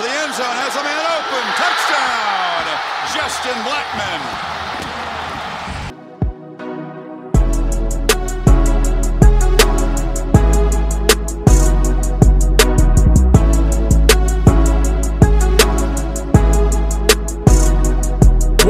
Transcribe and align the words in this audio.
the 0.00 0.08
end 0.08 0.32
zone, 0.32 0.56
has 0.64 0.74
a 0.76 0.82
man 0.82 1.04
open. 1.12 1.44
Touchdown, 1.60 2.64
Justin 3.12 3.58
Blackmon. 3.68 4.59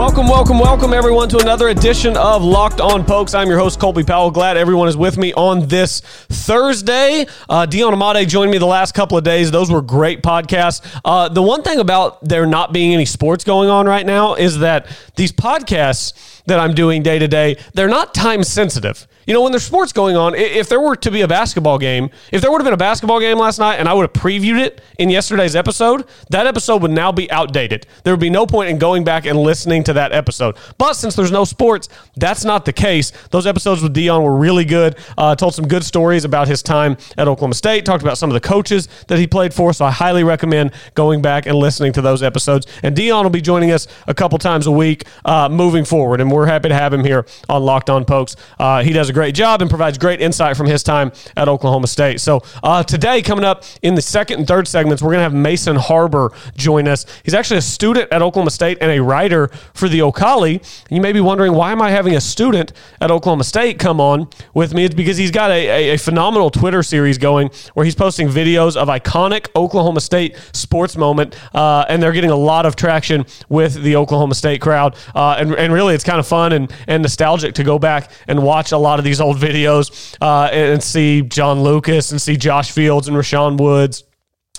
Welcome, 0.00 0.28
welcome, 0.28 0.58
welcome, 0.58 0.94
everyone, 0.94 1.28
to 1.28 1.36
another 1.40 1.68
edition 1.68 2.16
of 2.16 2.42
Locked 2.42 2.80
On 2.80 3.04
Pokes. 3.04 3.34
I'm 3.34 3.48
your 3.48 3.58
host, 3.58 3.78
Colby 3.78 4.02
Powell. 4.02 4.30
Glad 4.30 4.56
everyone 4.56 4.88
is 4.88 4.96
with 4.96 5.18
me 5.18 5.34
on 5.34 5.68
this 5.68 6.00
Thursday. 6.00 7.26
Uh, 7.50 7.66
Dion 7.66 7.92
Amade 7.92 8.26
joined 8.26 8.50
me 8.50 8.56
the 8.56 8.64
last 8.64 8.94
couple 8.94 9.18
of 9.18 9.24
days. 9.24 9.50
Those 9.50 9.70
were 9.70 9.82
great 9.82 10.22
podcasts. 10.22 10.80
Uh, 11.04 11.28
the 11.28 11.42
one 11.42 11.62
thing 11.62 11.80
about 11.80 12.26
there 12.26 12.46
not 12.46 12.72
being 12.72 12.94
any 12.94 13.04
sports 13.04 13.44
going 13.44 13.68
on 13.68 13.84
right 13.84 14.06
now 14.06 14.36
is 14.36 14.60
that 14.60 14.86
these 15.16 15.32
podcasts 15.32 16.40
that 16.46 16.58
I'm 16.58 16.72
doing 16.74 17.02
day 17.02 17.18
to 17.18 17.28
day, 17.28 17.58
they're 17.74 17.86
not 17.86 18.14
time 18.14 18.42
sensitive. 18.42 19.06
You 19.26 19.34
know, 19.34 19.42
when 19.42 19.52
there's 19.52 19.64
sports 19.64 19.92
going 19.92 20.16
on, 20.16 20.34
if 20.34 20.68
there 20.68 20.80
were 20.80 20.96
to 20.96 21.10
be 21.10 21.20
a 21.20 21.28
basketball 21.28 21.78
game, 21.78 22.10
if 22.32 22.40
there 22.40 22.50
would 22.50 22.60
have 22.60 22.64
been 22.64 22.74
a 22.74 22.78
basketball 22.78 23.20
game 23.20 23.38
last 23.38 23.60
night 23.60 23.76
and 23.76 23.88
I 23.88 23.92
would 23.92 24.02
have 24.02 24.12
previewed 24.12 24.58
it 24.58 24.80
in 24.98 25.08
yesterday's 25.10 25.54
episode, 25.54 26.04
that 26.30 26.48
episode 26.48 26.82
would 26.82 26.90
now 26.90 27.12
be 27.12 27.30
outdated. 27.30 27.86
There 28.02 28.12
would 28.12 28.20
be 28.20 28.30
no 28.30 28.46
point 28.46 28.70
in 28.70 28.78
going 28.78 29.04
back 29.04 29.26
and 29.26 29.38
listening 29.38 29.84
to 29.84 29.89
that 29.94 30.12
episode. 30.12 30.56
But 30.78 30.94
since 30.94 31.14
there's 31.14 31.32
no 31.32 31.44
sports, 31.44 31.88
that's 32.16 32.44
not 32.44 32.64
the 32.64 32.72
case. 32.72 33.12
Those 33.30 33.46
episodes 33.46 33.82
with 33.82 33.92
Dion 33.92 34.22
were 34.22 34.36
really 34.36 34.64
good. 34.64 34.96
Uh, 35.16 35.34
told 35.34 35.54
some 35.54 35.66
good 35.66 35.84
stories 35.84 36.24
about 36.24 36.48
his 36.48 36.62
time 36.62 36.96
at 37.16 37.28
Oklahoma 37.28 37.54
State, 37.54 37.84
talked 37.84 38.02
about 38.02 38.18
some 38.18 38.30
of 38.30 38.34
the 38.34 38.40
coaches 38.40 38.88
that 39.08 39.18
he 39.18 39.26
played 39.26 39.54
for. 39.54 39.72
So 39.72 39.84
I 39.84 39.90
highly 39.90 40.24
recommend 40.24 40.72
going 40.94 41.22
back 41.22 41.46
and 41.46 41.56
listening 41.56 41.92
to 41.94 42.02
those 42.02 42.22
episodes. 42.22 42.66
And 42.82 42.94
Dion 42.94 43.24
will 43.24 43.30
be 43.30 43.40
joining 43.40 43.70
us 43.70 43.86
a 44.06 44.14
couple 44.14 44.38
times 44.38 44.66
a 44.66 44.70
week 44.70 45.04
uh, 45.24 45.48
moving 45.48 45.84
forward. 45.84 46.20
And 46.20 46.30
we're 46.30 46.46
happy 46.46 46.68
to 46.68 46.74
have 46.74 46.92
him 46.92 47.04
here 47.04 47.26
on 47.48 47.62
Locked 47.62 47.90
On 47.90 48.04
Pokes. 48.04 48.36
Uh, 48.58 48.82
he 48.82 48.92
does 48.92 49.08
a 49.08 49.12
great 49.12 49.34
job 49.34 49.60
and 49.62 49.70
provides 49.70 49.98
great 49.98 50.20
insight 50.20 50.56
from 50.56 50.66
his 50.66 50.82
time 50.82 51.12
at 51.36 51.48
Oklahoma 51.48 51.86
State. 51.86 52.20
So 52.20 52.42
uh, 52.62 52.82
today, 52.82 53.22
coming 53.22 53.44
up 53.44 53.64
in 53.82 53.94
the 53.94 54.02
second 54.02 54.38
and 54.38 54.48
third 54.48 54.66
segments, 54.68 55.02
we're 55.02 55.10
going 55.10 55.18
to 55.18 55.24
have 55.24 55.34
Mason 55.34 55.76
Harbour 55.76 56.32
join 56.56 56.88
us. 56.88 57.06
He's 57.24 57.34
actually 57.34 57.58
a 57.58 57.62
student 57.62 58.12
at 58.12 58.22
Oklahoma 58.22 58.50
State 58.50 58.78
and 58.80 58.90
a 58.90 59.00
writer 59.00 59.48
for 59.80 59.88
the 59.88 60.02
O'Colly. 60.02 60.60
You 60.90 61.00
may 61.00 61.12
be 61.12 61.20
wondering 61.20 61.54
why 61.54 61.72
am 61.72 61.82
I 61.82 61.90
having 61.90 62.14
a 62.14 62.20
student 62.20 62.72
at 63.00 63.10
Oklahoma 63.10 63.44
State 63.44 63.78
come 63.78 64.00
on 64.00 64.28
with 64.54 64.74
me? 64.74 64.84
It's 64.84 64.94
because 64.94 65.16
he's 65.16 65.30
got 65.30 65.50
a, 65.50 65.90
a, 65.90 65.94
a 65.94 65.98
phenomenal 65.98 66.50
Twitter 66.50 66.82
series 66.82 67.18
going 67.18 67.50
where 67.74 67.84
he's 67.84 67.94
posting 67.94 68.28
videos 68.28 68.76
of 68.76 68.88
iconic 68.88 69.48
Oklahoma 69.56 70.00
State 70.00 70.36
sports 70.52 70.96
moment, 70.96 71.34
uh, 71.54 71.86
and 71.88 72.02
they're 72.02 72.12
getting 72.12 72.30
a 72.30 72.36
lot 72.36 72.66
of 72.66 72.76
traction 72.76 73.24
with 73.48 73.82
the 73.82 73.96
Oklahoma 73.96 74.34
State 74.34 74.60
crowd. 74.60 74.94
Uh, 75.14 75.36
and, 75.38 75.54
and 75.54 75.72
really, 75.72 75.94
it's 75.94 76.04
kind 76.04 76.20
of 76.20 76.26
fun 76.26 76.52
and, 76.52 76.72
and 76.86 77.02
nostalgic 77.02 77.54
to 77.54 77.64
go 77.64 77.78
back 77.78 78.12
and 78.28 78.42
watch 78.42 78.72
a 78.72 78.78
lot 78.78 78.98
of 78.98 79.04
these 79.04 79.20
old 79.20 79.38
videos 79.38 80.14
uh, 80.20 80.50
and 80.52 80.82
see 80.82 81.22
John 81.22 81.62
Lucas 81.62 82.10
and 82.12 82.20
see 82.20 82.36
Josh 82.36 82.70
Fields 82.70 83.08
and 83.08 83.16
Rashaun 83.16 83.58
Woods 83.58 84.04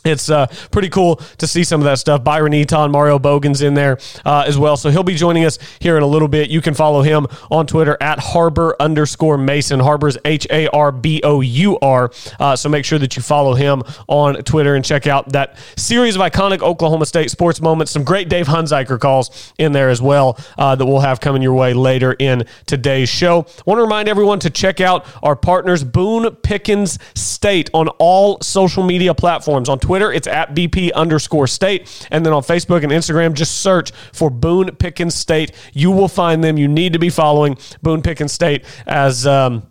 it's 0.04 0.30
uh, 0.30 0.48
pretty 0.72 0.90
cool 0.90 1.18
to 1.38 1.48
see 1.48 1.64
some 1.64 1.80
of 1.82 1.86
that 1.86 2.00
stuff. 2.00 2.24
Byron 2.24 2.54
Eaton, 2.54 2.92
Mario 2.92 3.20
Boggan's 3.20 3.62
in 3.62 3.74
there 3.74 4.00
uh, 4.26 4.44
as 4.48 4.58
well. 4.58 4.76
So 4.78 4.90
he'll 4.90 5.04
be 5.04 5.16
joining 5.16 5.46
us 5.46 5.60
here 5.80 5.98
in 5.98 6.04
a 6.04 6.08
little 6.08 6.28
bit. 6.28 6.50
You 6.50 6.62
can 6.62 6.74
follow 6.74 7.02
him 7.02 7.28
on 7.52 7.68
Twitter 7.68 7.98
at 8.02 8.20
Harbour 8.20 8.76
underscore 8.80 9.38
Mason. 9.38 9.80
Harbour's 9.80 10.18
H 10.26 10.48
A 10.50 10.68
R 10.70 10.92
B 10.92 11.22
O 11.24 11.42
U 11.42 11.78
R. 11.80 12.12
Uh, 12.40 12.56
so 12.56 12.70
make 12.70 12.86
sure 12.86 12.98
that 13.00 13.16
you 13.16 13.22
follow 13.22 13.54
him 13.54 13.84
on 14.08 14.36
Twitter 14.44 14.76
and 14.76 14.84
check 14.84 15.06
out 15.06 15.30
that 15.34 15.58
series 15.78 16.16
of 16.16 16.22
iconic 16.22 16.62
Oklahoma 16.62 17.06
State 17.06 17.30
sports 17.30 17.62
moments. 17.62 17.92
Some 17.92 18.04
great 18.04 18.28
Dave 18.28 18.48
Hunziker 18.48 19.00
calls 19.00 19.54
in 19.58 19.72
there 19.72 19.90
as 19.90 20.02
well 20.02 20.38
uh, 20.58 20.76
that 20.76 20.86
we'll 20.86 21.02
have 21.02 21.20
coming 21.20 21.42
your 21.42 21.54
way 21.54 21.74
later 21.74 22.16
in 22.18 22.46
today's 22.66 23.10
show. 23.10 23.46
want 23.66 23.78
to 23.78 23.84
remind 23.84 24.10
everyone 24.10 24.40
to 24.40 24.50
check 24.50 24.82
out 24.82 25.06
our 25.22 25.36
partners, 25.36 25.84
Boone 25.84 26.36
Pickens 26.38 26.98
State, 27.14 27.70
on 27.74 27.88
all 28.00 28.40
social 28.42 28.84
media 28.84 29.14
platforms 29.14 29.70
on 29.70 29.78
Twitter 29.78 29.91
Twitter, 29.92 30.14
it's 30.14 30.26
at 30.26 30.56
BP 30.56 30.94
underscore 30.94 31.48
state. 31.48 32.08
And 32.12 32.26
then 32.26 32.32
on 32.32 32.44
Facebook 32.44 32.82
and 32.82 32.94
Instagram, 32.94 33.34
just 33.34 33.58
search 33.58 33.92
for 34.14 34.30
Boone 34.30 34.74
Pickens 34.78 35.16
State. 35.16 35.52
You 35.74 35.92
will 35.92 36.08
find 36.08 36.42
them. 36.42 36.56
You 36.56 36.70
need 36.70 36.94
to 36.94 37.00
be 37.00 37.10
following 37.10 37.58
Boone 37.82 38.02
Pickens 38.02 38.32
State 38.32 38.64
as. 38.88 39.28
Um, 39.28 39.64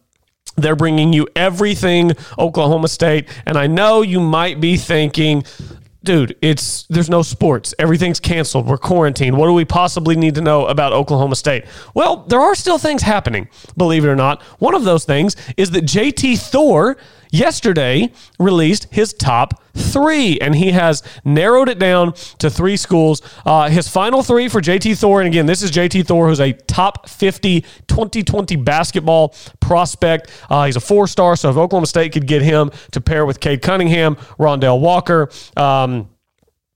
they're 0.57 0.77
bringing 0.77 1.15
you 1.15 1.27
everything 1.35 2.13
Oklahoma 2.39 2.89
State. 2.89 3.31
And 3.47 3.57
I 3.57 3.67
know 3.67 4.03
you 4.03 4.21
might 4.21 4.61
be 4.61 4.77
thinking, 4.77 5.45
dude, 6.05 6.37
it's 6.43 6.83
there's 6.91 7.09
no 7.09 7.23
sports. 7.23 7.73
Everything's 7.79 8.21
canceled. 8.21 8.67
We're 8.67 8.77
quarantined. 8.77 9.39
What 9.39 9.47
do 9.47 9.55
we 9.55 9.65
possibly 9.65 10.17
need 10.17 10.35
to 10.35 10.43
know 10.43 10.67
about 10.67 10.93
Oklahoma 10.93 11.37
State? 11.37 11.65
Well, 11.95 12.25
there 12.29 12.41
are 12.41 12.55
still 12.55 12.77
things 12.77 13.01
happening, 13.01 13.49
believe 13.75 14.05
it 14.05 14.09
or 14.09 14.17
not. 14.17 14.43
One 14.59 14.75
of 14.75 14.85
those 14.85 15.07
things 15.07 15.35
is 15.57 15.71
that 15.71 15.85
JT 15.85 16.39
Thor 16.39 16.99
yesterday 17.33 18.13
released 18.39 18.87
his 18.91 19.13
top 19.13 19.63
three, 19.75 20.39
and 20.41 20.55
he 20.55 20.73
has 20.73 21.03
narrowed 21.25 21.69
it 21.69 21.79
down 21.79 22.13
to 22.39 22.51
three 22.51 22.77
schools. 22.77 23.23
Uh, 23.45 23.69
his 23.69 23.89
final 23.89 24.23
three 24.23 24.49
for 24.49 24.61
JT 24.61 24.99
Thor, 24.99 25.21
and 25.21 25.29
again, 25.29 25.47
this 25.47 25.63
is 25.63 25.71
JT 25.71 26.07
Thor, 26.07 26.29
who's 26.29 26.41
a 26.41 26.53
top 26.53 27.09
50 27.09 27.63
2020 27.87 28.57
basketball 28.57 29.35
prospect. 29.61 30.31
Uh, 30.49 30.67
he's 30.67 30.77
a 30.77 30.81
four 30.81 31.07
star, 31.07 31.37
so 31.37 31.51
if 31.51 31.57
Oklahoma 31.57 31.87
State 31.87 32.13
could 32.13 32.27
get 32.27 32.43
him 32.43 32.71
to 32.93 33.01
pair 33.01 33.27
with 33.27 33.41
Cade 33.41 33.63
Cunningham, 33.63 34.17
Rondell 34.39 34.81
Walker, 34.81 35.31
um, 35.57 36.09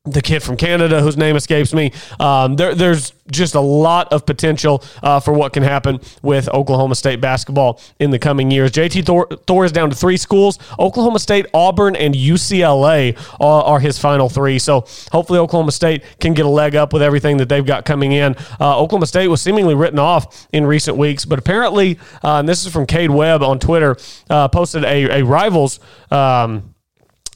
the 0.07 0.21
kid 0.21 0.43
from 0.43 0.55
Canada 0.55 1.01
whose 1.01 1.17
name 1.17 1.35
escapes 1.35 1.73
me. 1.73 1.91
Um, 2.21 2.57
there, 2.57 2.75
there's 2.75 3.15
just 3.31 3.55
a 3.55 3.61
lot 3.61 4.13
of 4.13 4.27
potential 4.27 4.85
uh, 5.03 5.19
for 5.19 5.33
what 5.33 5.55
can 5.55 5.63
happen 5.63 5.99
with 6.21 6.47
Oklahoma 6.51 6.95
State 6.95 7.23
basketball 7.23 7.81
in 7.99 8.11
the 8.11 8.19
coming 8.19 8.51
years. 8.51 8.71
JT 8.71 9.07
Thor, 9.07 9.27
Thor 9.47 9.65
is 9.65 9.73
down 9.73 9.89
to 9.89 9.97
three 9.97 10.19
schools 10.19 10.59
Oklahoma 10.79 11.19
State, 11.19 11.47
Auburn, 11.55 11.97
and 11.97 12.15
UCLA 12.15 13.19
are, 13.41 13.63
are, 13.63 13.81
his 13.81 13.99
final 13.99 14.29
three. 14.29 14.59
So 14.59 14.83
hopefully, 15.11 15.39
Oklahoma 15.39 15.73
State 15.73 16.03
can 16.21 16.35
get 16.35 16.45
a 16.45 16.51
leg 16.51 16.77
up 16.77 16.93
with 16.93 17.01
everything 17.01 17.39
that 17.39 17.49
they've 17.49 17.65
got 17.65 17.87
coming 17.87 18.13
in. 18.13 18.37
Uh, 18.61 18.79
Oklahoma 18.79 19.07
State 19.07 19.29
was 19.29 19.41
seemingly 19.41 19.75
written 19.75 19.99
off 19.99 20.47
in 20.53 20.67
recent 20.67 20.99
weeks, 20.99 21.25
but 21.25 21.39
apparently, 21.39 21.99
uh, 22.23 22.41
and 22.41 22.49
this 22.49 22.67
is 22.67 22.71
from 22.71 22.85
Cade 22.85 23.11
Webb 23.11 23.43
on 23.43 23.59
Twitter, 23.59 23.97
uh, 24.29 24.49
posted 24.49 24.85
a, 24.85 25.21
a 25.21 25.25
rivals. 25.25 25.81
Um, 26.11 26.74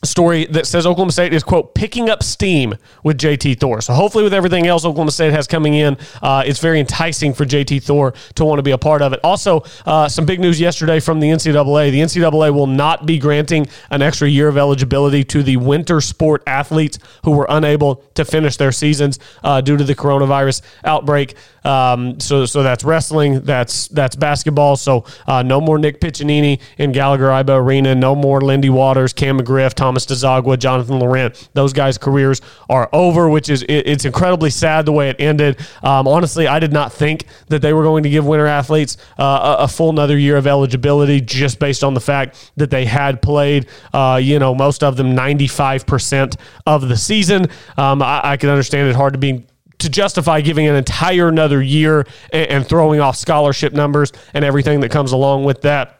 story 0.04 0.46
that 0.46 0.66
says 0.66 0.86
Oklahoma 0.86 1.12
State 1.12 1.32
is 1.32 1.42
quote 1.42 1.74
picking 1.74 2.08
up 2.08 2.22
steam 2.22 2.74
with 3.02 3.18
JT 3.18 3.58
Thor. 3.58 3.80
So 3.80 3.92
hopefully, 3.92 4.24
with 4.24 4.34
everything 4.34 4.66
else 4.66 4.84
Oklahoma 4.84 5.10
State 5.10 5.32
has 5.32 5.46
coming 5.46 5.74
in, 5.74 5.96
uh, 6.22 6.42
it's 6.46 6.60
very 6.60 6.80
enticing 6.80 7.34
for 7.34 7.44
JT 7.44 7.82
Thor 7.82 8.14
to 8.34 8.44
want 8.44 8.58
to 8.58 8.62
be 8.62 8.70
a 8.70 8.78
part 8.78 9.02
of 9.02 9.12
it. 9.12 9.20
Also, 9.24 9.64
uh, 9.86 10.08
some 10.08 10.26
big 10.26 10.40
news 10.40 10.60
yesterday 10.60 11.00
from 11.00 11.20
the 11.20 11.28
NCAA. 11.28 11.90
The 11.90 12.00
NCAA 12.00 12.52
will 12.54 12.66
not 12.66 13.06
be 13.06 13.18
granting 13.18 13.66
an 13.90 14.02
extra 14.02 14.28
year 14.28 14.48
of 14.48 14.56
eligibility 14.56 15.24
to 15.24 15.42
the 15.42 15.56
winter 15.56 16.00
sport 16.00 16.42
athletes 16.46 16.98
who 17.24 17.32
were 17.32 17.46
unable 17.48 17.96
to 18.14 18.24
finish 18.24 18.56
their 18.56 18.72
seasons 18.72 19.18
uh, 19.42 19.60
due 19.60 19.76
to 19.76 19.84
the 19.84 19.94
coronavirus 19.94 20.62
outbreak. 20.84 21.34
Um, 21.64 22.18
so, 22.20 22.46
so 22.46 22.62
that's 22.62 22.84
wrestling. 22.84 23.40
That's 23.40 23.88
that's 23.88 24.16
basketball. 24.16 24.76
So 24.76 25.04
uh, 25.26 25.42
no 25.42 25.60
more 25.60 25.78
Nick 25.78 26.00
Piccininni 26.00 26.60
in 26.78 26.92
Gallagher 26.92 27.26
Iba 27.26 27.60
Arena. 27.60 27.94
No 27.94 28.14
more 28.14 28.40
Lindy 28.40 28.70
Waters, 28.70 29.12
Cam 29.12 29.38
McGriff, 29.38 29.74
Thomas 29.88 30.04
Dziagwa, 30.04 30.58
Jonathan 30.58 30.98
Laurent. 30.98 31.48
Those 31.54 31.72
guys' 31.72 31.96
careers 31.96 32.42
are 32.68 32.90
over, 32.92 33.26
which 33.30 33.48
is 33.48 33.62
it, 33.62 33.86
it's 33.86 34.04
incredibly 34.04 34.50
sad 34.50 34.84
the 34.84 34.92
way 34.92 35.08
it 35.08 35.16
ended. 35.18 35.58
Um, 35.82 36.06
honestly, 36.06 36.46
I 36.46 36.58
did 36.58 36.74
not 36.74 36.92
think 36.92 37.24
that 37.46 37.62
they 37.62 37.72
were 37.72 37.82
going 37.84 38.02
to 38.02 38.10
give 38.10 38.26
winter 38.26 38.46
athletes 38.46 38.98
uh, 39.18 39.56
a, 39.58 39.62
a, 39.62 39.68
full 39.68 39.88
another 39.88 40.18
year 40.18 40.36
of 40.36 40.46
eligibility 40.46 41.22
just 41.22 41.58
based 41.58 41.82
on 41.82 41.94
the 41.94 42.02
fact 42.02 42.52
that 42.58 42.68
they 42.68 42.84
had 42.84 43.22
played, 43.22 43.66
uh, 43.94 44.20
you 44.22 44.38
know, 44.38 44.54
most 44.54 44.84
of 44.84 44.98
them 44.98 45.16
95% 45.16 46.36
of 46.66 46.86
the 46.86 46.96
season. 46.96 47.46
Um, 47.78 48.02
I, 48.02 48.32
I 48.32 48.36
can 48.36 48.50
understand 48.50 48.90
it 48.90 48.94
hard 48.94 49.14
to 49.14 49.18
be 49.18 49.46
to 49.78 49.88
justify 49.88 50.42
giving 50.42 50.66
an 50.66 50.74
entire 50.74 51.28
another 51.28 51.62
year 51.62 52.06
and, 52.30 52.50
and 52.50 52.66
throwing 52.66 53.00
off 53.00 53.16
scholarship 53.16 53.72
numbers 53.72 54.12
and 54.34 54.44
everything 54.44 54.80
that 54.80 54.90
comes 54.90 55.12
along 55.12 55.44
with 55.44 55.62
that 55.62 55.97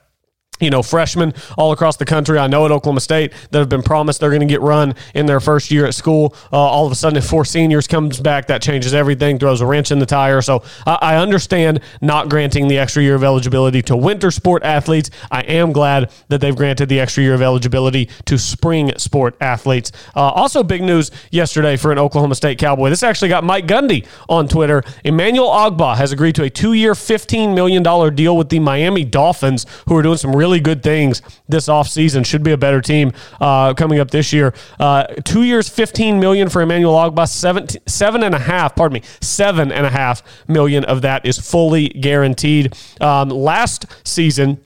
you 0.61 0.71
know, 0.71 0.83
freshmen 0.83 1.35
all 1.57 1.73
across 1.73 1.97
the 1.97 2.05
country. 2.05 2.39
I 2.39 2.47
know 2.47 2.65
at 2.65 2.71
Oklahoma 2.71 3.01
State 3.01 3.33
that 3.51 3.59
have 3.59 3.69
been 3.69 3.83
promised 3.83 4.21
they're 4.21 4.31
going 4.31 4.41
to 4.41 4.47
get 4.47 4.61
run 4.61 4.95
in 5.15 5.27
their 5.27 5.41
first 5.41 5.71
year 5.71 5.87
at 5.87 5.95
school. 5.95 6.35
Uh, 6.53 6.57
all 6.57 6.87
of 6.87 6.93
a 6.93 6.95
sudden, 6.95 7.17
if 7.17 7.27
four 7.27 7.45
seniors 7.45 7.87
comes 7.87 8.21
back, 8.21 8.47
that 8.47 8.63
changes 8.63 8.95
everything, 8.95 9.39
throws 9.39 9.61
a 9.61 9.67
wrench 9.67 9.91
in 9.91 9.99
the 9.99 10.07
tire. 10.07 10.41
So 10.41 10.63
I, 10.87 10.99
I 11.01 11.17
understand 11.17 11.81
not 12.01 12.29
granting 12.29 12.69
the 12.69 12.79
extra 12.79 13.03
year 13.03 13.15
of 13.15 13.23
eligibility 13.23 13.83
to 13.83 13.97
winter 13.97 14.31
sport 14.31 14.63
athletes. 14.63 15.11
I 15.31 15.43
am 15.43 15.73
glad 15.73 16.11
that 16.29 16.41
they've 16.41 16.57
granted 16.57 16.89
the 16.89 17.01
extra 17.01 17.23
year 17.23 17.35
of 17.35 17.43
eligibility 17.43 18.09
to 18.25 18.39
spring 18.39 18.97
sport 18.97 19.37
athletes. 19.41 19.93
Uh, 20.15 20.21
also, 20.21 20.63
big 20.63 20.83
news 20.83 21.11
yesterday 21.31 21.77
for 21.77 21.93
an 21.93 21.99
Oklahoma 21.99 22.35
State 22.35 22.59
Cowboy. 22.59 22.89
This 22.89 23.03
actually 23.03 23.29
got 23.29 23.45
Mike 23.45 23.67
Gundy 23.67 24.07
on 24.29 24.49
Twitter. 24.49 24.83
Emmanuel 25.05 25.49
Ogbah 25.49 25.97
has 25.97 26.13
agreed 26.13 26.35
to 26.37 26.45
a 26.45 26.51
two-year, 26.51 26.95
$15 26.95 27.55
million 27.55 27.83
deal 28.15 28.37
with 28.37 28.49
the 28.49 28.59
Miami 28.59 29.05
Dolphins, 29.05 29.67
who 29.87 29.97
are 29.97 30.03
doing 30.03 30.17
some 30.17 30.35
really 30.35 30.48
really 30.49 30.61
good 30.61 30.83
things 30.83 31.21
this 31.49 31.69
offseason. 31.69 32.25
Should 32.25 32.43
be 32.43 32.53
a 32.53 32.57
better 32.57 32.81
team 32.81 33.13
uh, 33.41 33.75
coming 33.75 34.01
up 34.01 34.11
this 34.11 34.33
year. 34.33 34.55
Uh, 34.81 35.05
two 35.25 35.43
years, 35.43 35.69
fifteen 35.69 36.19
million 36.19 36.49
for 36.49 36.63
Emmanuel 36.63 36.95
Ogbah. 36.95 37.29
Seven, 37.29 37.67
seven 37.87 38.23
and 38.23 38.35
a 38.35 38.39
half. 38.39 38.75
Pardon 38.75 38.95
me, 38.95 39.03
seven 39.21 39.71
and 39.71 39.85
a 39.85 39.91
half 39.91 40.23
million 40.49 40.85
of 40.85 41.03
that 41.03 41.27
is 41.27 41.39
fully 41.39 41.89
guaranteed. 41.89 42.75
Um, 43.01 43.29
last 43.29 43.87
season 44.05 44.59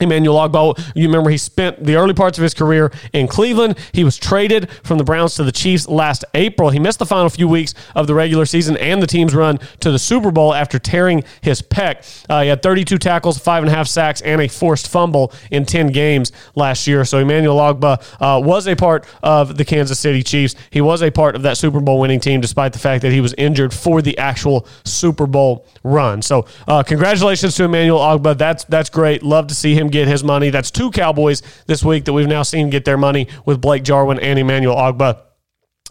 Emmanuel 0.00 0.36
Ogbah, 0.36 0.92
you 0.94 1.06
remember 1.06 1.30
he 1.30 1.38
spent 1.38 1.84
the 1.84 1.96
early 1.96 2.14
parts 2.14 2.38
of 2.38 2.42
his 2.42 2.54
career 2.54 2.92
in 3.12 3.28
Cleveland. 3.28 3.78
He 3.92 4.04
was 4.04 4.16
traded 4.16 4.70
from 4.82 4.98
the 4.98 5.04
Browns 5.04 5.34
to 5.36 5.44
the 5.44 5.52
Chiefs 5.52 5.88
last 5.88 6.24
April. 6.34 6.70
He 6.70 6.78
missed 6.78 6.98
the 6.98 7.06
final 7.06 7.28
few 7.28 7.48
weeks 7.48 7.74
of 7.94 8.06
the 8.06 8.14
regular 8.14 8.46
season 8.46 8.76
and 8.76 9.02
the 9.02 9.06
team's 9.06 9.34
run 9.34 9.58
to 9.80 9.90
the 9.90 9.98
Super 9.98 10.30
Bowl 10.30 10.54
after 10.54 10.78
tearing 10.78 11.24
his 11.40 11.62
pec. 11.62 12.24
Uh, 12.28 12.42
he 12.42 12.48
had 12.48 12.62
32 12.62 12.98
tackles, 12.98 13.38
five 13.38 13.62
and 13.62 13.70
a 13.70 13.74
half 13.74 13.86
sacks, 13.86 14.20
and 14.22 14.40
a 14.40 14.48
forced 14.48 14.88
fumble 14.88 15.32
in 15.50 15.64
10 15.64 15.88
games 15.88 16.32
last 16.54 16.86
year. 16.86 17.04
So 17.04 17.18
Emmanuel 17.18 17.58
Ogbah 17.58 18.02
uh, 18.20 18.40
was 18.40 18.66
a 18.66 18.76
part 18.76 19.06
of 19.22 19.56
the 19.56 19.64
Kansas 19.64 19.98
City 19.98 20.22
Chiefs. 20.22 20.54
He 20.70 20.80
was 20.80 21.02
a 21.02 21.10
part 21.10 21.36
of 21.36 21.42
that 21.42 21.56
Super 21.56 21.80
Bowl 21.80 22.00
winning 22.00 22.20
team, 22.20 22.40
despite 22.40 22.72
the 22.72 22.78
fact 22.78 23.02
that 23.02 23.12
he 23.12 23.20
was 23.20 23.34
injured 23.34 23.74
for 23.74 24.02
the 24.02 24.16
actual 24.18 24.66
Super 24.84 25.26
Bowl 25.26 25.66
run. 25.82 26.22
So 26.22 26.46
uh, 26.66 26.82
congratulations 26.82 27.54
to 27.56 27.64
Emmanuel 27.64 27.98
Ogbah. 27.98 28.38
That's 28.38 28.64
that's 28.64 28.90
great. 28.90 29.22
Love 29.22 29.46
to 29.48 29.54
see 29.54 29.74
him 29.74 29.89
get 29.90 30.08
his 30.08 30.24
money. 30.24 30.50
That's 30.50 30.70
two 30.70 30.90
Cowboys 30.90 31.42
this 31.66 31.84
week 31.84 32.04
that 32.06 32.12
we've 32.12 32.28
now 32.28 32.42
seen 32.42 32.70
get 32.70 32.84
their 32.84 32.98
money 32.98 33.28
with 33.44 33.60
Blake 33.60 33.82
Jarwin 33.82 34.18
and 34.20 34.38
Emmanuel 34.38 34.76
Ogbah. 34.76 35.29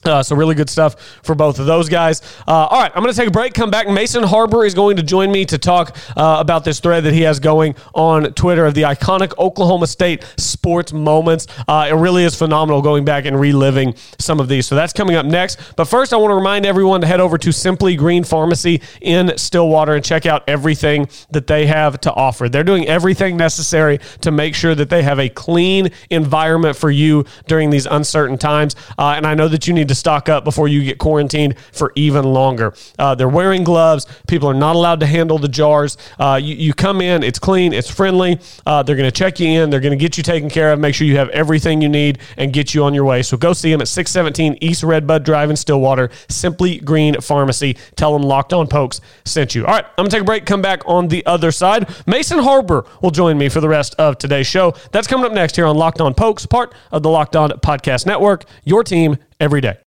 Uh, 0.06 0.24
so 0.24 0.36
really 0.36 0.56
good 0.56 0.70
stuff 0.70 1.20
for 1.24 1.36
both 1.36 1.60
of 1.60 1.66
those 1.66 1.90
guys. 1.90 2.22
Uh, 2.48 2.52
all 2.52 2.82
right, 2.82 2.92
I'm 2.96 3.04
going 3.04 3.14
to 3.14 3.20
take 3.20 3.28
a 3.28 3.32
break. 3.32 3.54
Come 3.54 3.70
back. 3.70 3.88
Mason 3.88 4.24
Harbour 4.24 4.66
is 4.66 4.74
going 4.74 4.96
to 4.98 5.04
join 5.04 5.32
me 5.32 5.46
to 5.46 5.58
talk 5.58 5.98
uh, 6.16 6.38
about 6.40 6.64
this 6.64 6.80
thread 6.80 7.04
that 7.04 7.14
he 7.14 7.22
has 7.24 7.40
going 7.40 7.76
on 7.94 8.34
Twitter 8.34 8.66
of 8.66 8.74
the 8.74 8.84
iconic 8.84 9.38
Oklahoma 9.38 9.88
State 9.88 10.24
sports 10.38 10.94
moments. 10.94 11.48
Uh, 11.68 11.88
it 11.90 11.94
really 11.96 12.24
is 12.24 12.36
phenomenal 12.36 12.82
going 12.82 13.04
back 13.04 13.26
and 13.26 13.40
reliving 13.40 13.94
some 14.18 14.40
of 14.40 14.48
these. 14.48 14.66
So 14.68 14.76
that's 14.76 14.94
coming 14.94 15.16
up 15.16 15.26
next. 15.26 15.60
But 15.76 15.86
first, 15.86 16.14
I 16.14 16.18
want 16.18 16.32
to 16.32 16.36
remind 16.36 16.66
everyone 16.66 17.02
to 17.02 17.08
head 17.08 17.20
over 17.20 17.38
to 17.38 17.52
Simply 17.52 17.96
Green 17.96 18.24
Pharmacy 18.24 18.82
in 19.02 19.38
Stillwater 19.38 19.96
and 19.96 20.06
check 20.06 20.26
out 20.26 20.44
everything 20.48 21.10
that 21.32 21.48
they 21.48 21.66
have 21.66 22.00
to 22.02 22.14
offer. 22.14 22.48
They're 22.48 22.64
doing 22.64 22.88
everything 22.88 23.36
necessary 23.36 24.00
to 24.22 24.32
make 24.32 24.56
sure 24.56 24.76
that 24.76 24.90
they 24.90 25.04
have 25.04 25.20
a 25.20 25.28
clean 25.28 25.90
environment 26.10 26.78
for 26.78 26.90
you 26.90 27.26
during 27.48 27.70
these 27.70 27.86
uncertain 27.86 28.38
times. 28.38 28.76
Uh, 28.98 29.16
and 29.18 29.28
I 29.28 29.34
know 29.36 29.50
that 29.50 29.68
you 29.68 29.74
need 29.74 29.89
to 29.90 29.96
stock 29.96 30.30
up 30.30 30.44
before 30.44 30.68
you 30.68 30.84
get 30.84 30.98
quarantined 30.98 31.58
for 31.72 31.92
even 31.96 32.24
longer. 32.26 32.74
Uh, 32.98 33.16
they're 33.16 33.30
wearing 33.30 33.64
gloves. 33.64 34.08
People 34.28 34.50
are 34.50 34.54
not 34.54 34.76
allowed 34.76 35.00
to 35.02 35.06
handle 35.06 35.38
the 35.38 35.48
jars. 35.48 35.98
Uh, 36.18 36.40
you, 36.42 36.56
you, 36.56 36.74
come 36.74 37.02
in, 37.02 37.24
it's 37.24 37.40
clean, 37.40 37.74
it's 37.74 37.90
friendly. 37.90 38.40
Uh, 38.66 38.84
they're 38.84 38.96
going 38.96 39.10
to 39.10 39.16
check 39.16 39.40
you 39.40 39.48
in, 39.48 39.70
they're 39.70 39.80
going 39.80 39.98
to 39.98 39.98
get 39.98 40.18
you 40.18 40.24
taken 40.24 40.50
care 40.50 40.72
of, 40.72 40.80
make 40.80 40.96
sure 40.96 41.06
you 41.06 41.18
have 41.18 41.30
everything 41.30 41.82
you 41.82 41.90
need, 41.90 42.20
and 42.38 42.54
get 42.54 42.74
you 42.74 42.84
on 42.84 42.94
your 42.94 43.06
way. 43.06 43.22
So 43.22 43.38
go 43.38 43.54
see 43.54 43.72
them 43.72 43.82
at 43.82 43.88
617 43.88 44.58
East 44.62 44.84
Redbud 44.84 45.24
Drive 45.24 45.50
in 45.50 45.56
Stillwater, 45.56 46.10
Simply 46.30 46.80
Green 46.80 47.20
Pharmacy. 47.20 47.78
Tell 47.96 48.14
them 48.14 48.24
Locked 48.24 48.54
On 48.54 48.68
Pokes 48.68 49.02
sent 49.26 49.56
you. 49.56 49.66
All 49.66 49.74
right, 49.74 49.86
I'm 49.86 50.04
going 50.04 50.10
to 50.10 50.16
take 50.16 50.22
a 50.22 50.26
break, 50.26 50.46
come 50.46 50.62
back 50.62 50.82
on 50.86 51.08
the 51.08 51.26
other 51.26 51.52
side. 51.52 51.90
Mason 52.08 52.40
Harbour 52.40 52.86
will 53.02 53.12
join 53.12 53.38
me 53.38 53.50
for 53.50 53.62
the 53.62 53.70
rest 53.70 53.96
of 53.96 54.18
today's 54.18 54.48
show. 54.48 54.74
That's 54.92 55.08
coming 55.08 55.26
up 55.26 55.34
next 55.34 55.56
here 55.56 55.66
on 55.66 55.76
Locked 55.76 56.02
On 56.02 56.14
Pokes, 56.14 56.46
part 56.46 56.74
of 56.92 57.04
the 57.04 57.10
Locked 57.10 57.36
On 57.36 57.50
Podcast 57.50 58.06
Network. 58.06 58.46
Your 58.64 58.84
team 58.84 59.18
every 59.40 59.62
day. 59.62 59.78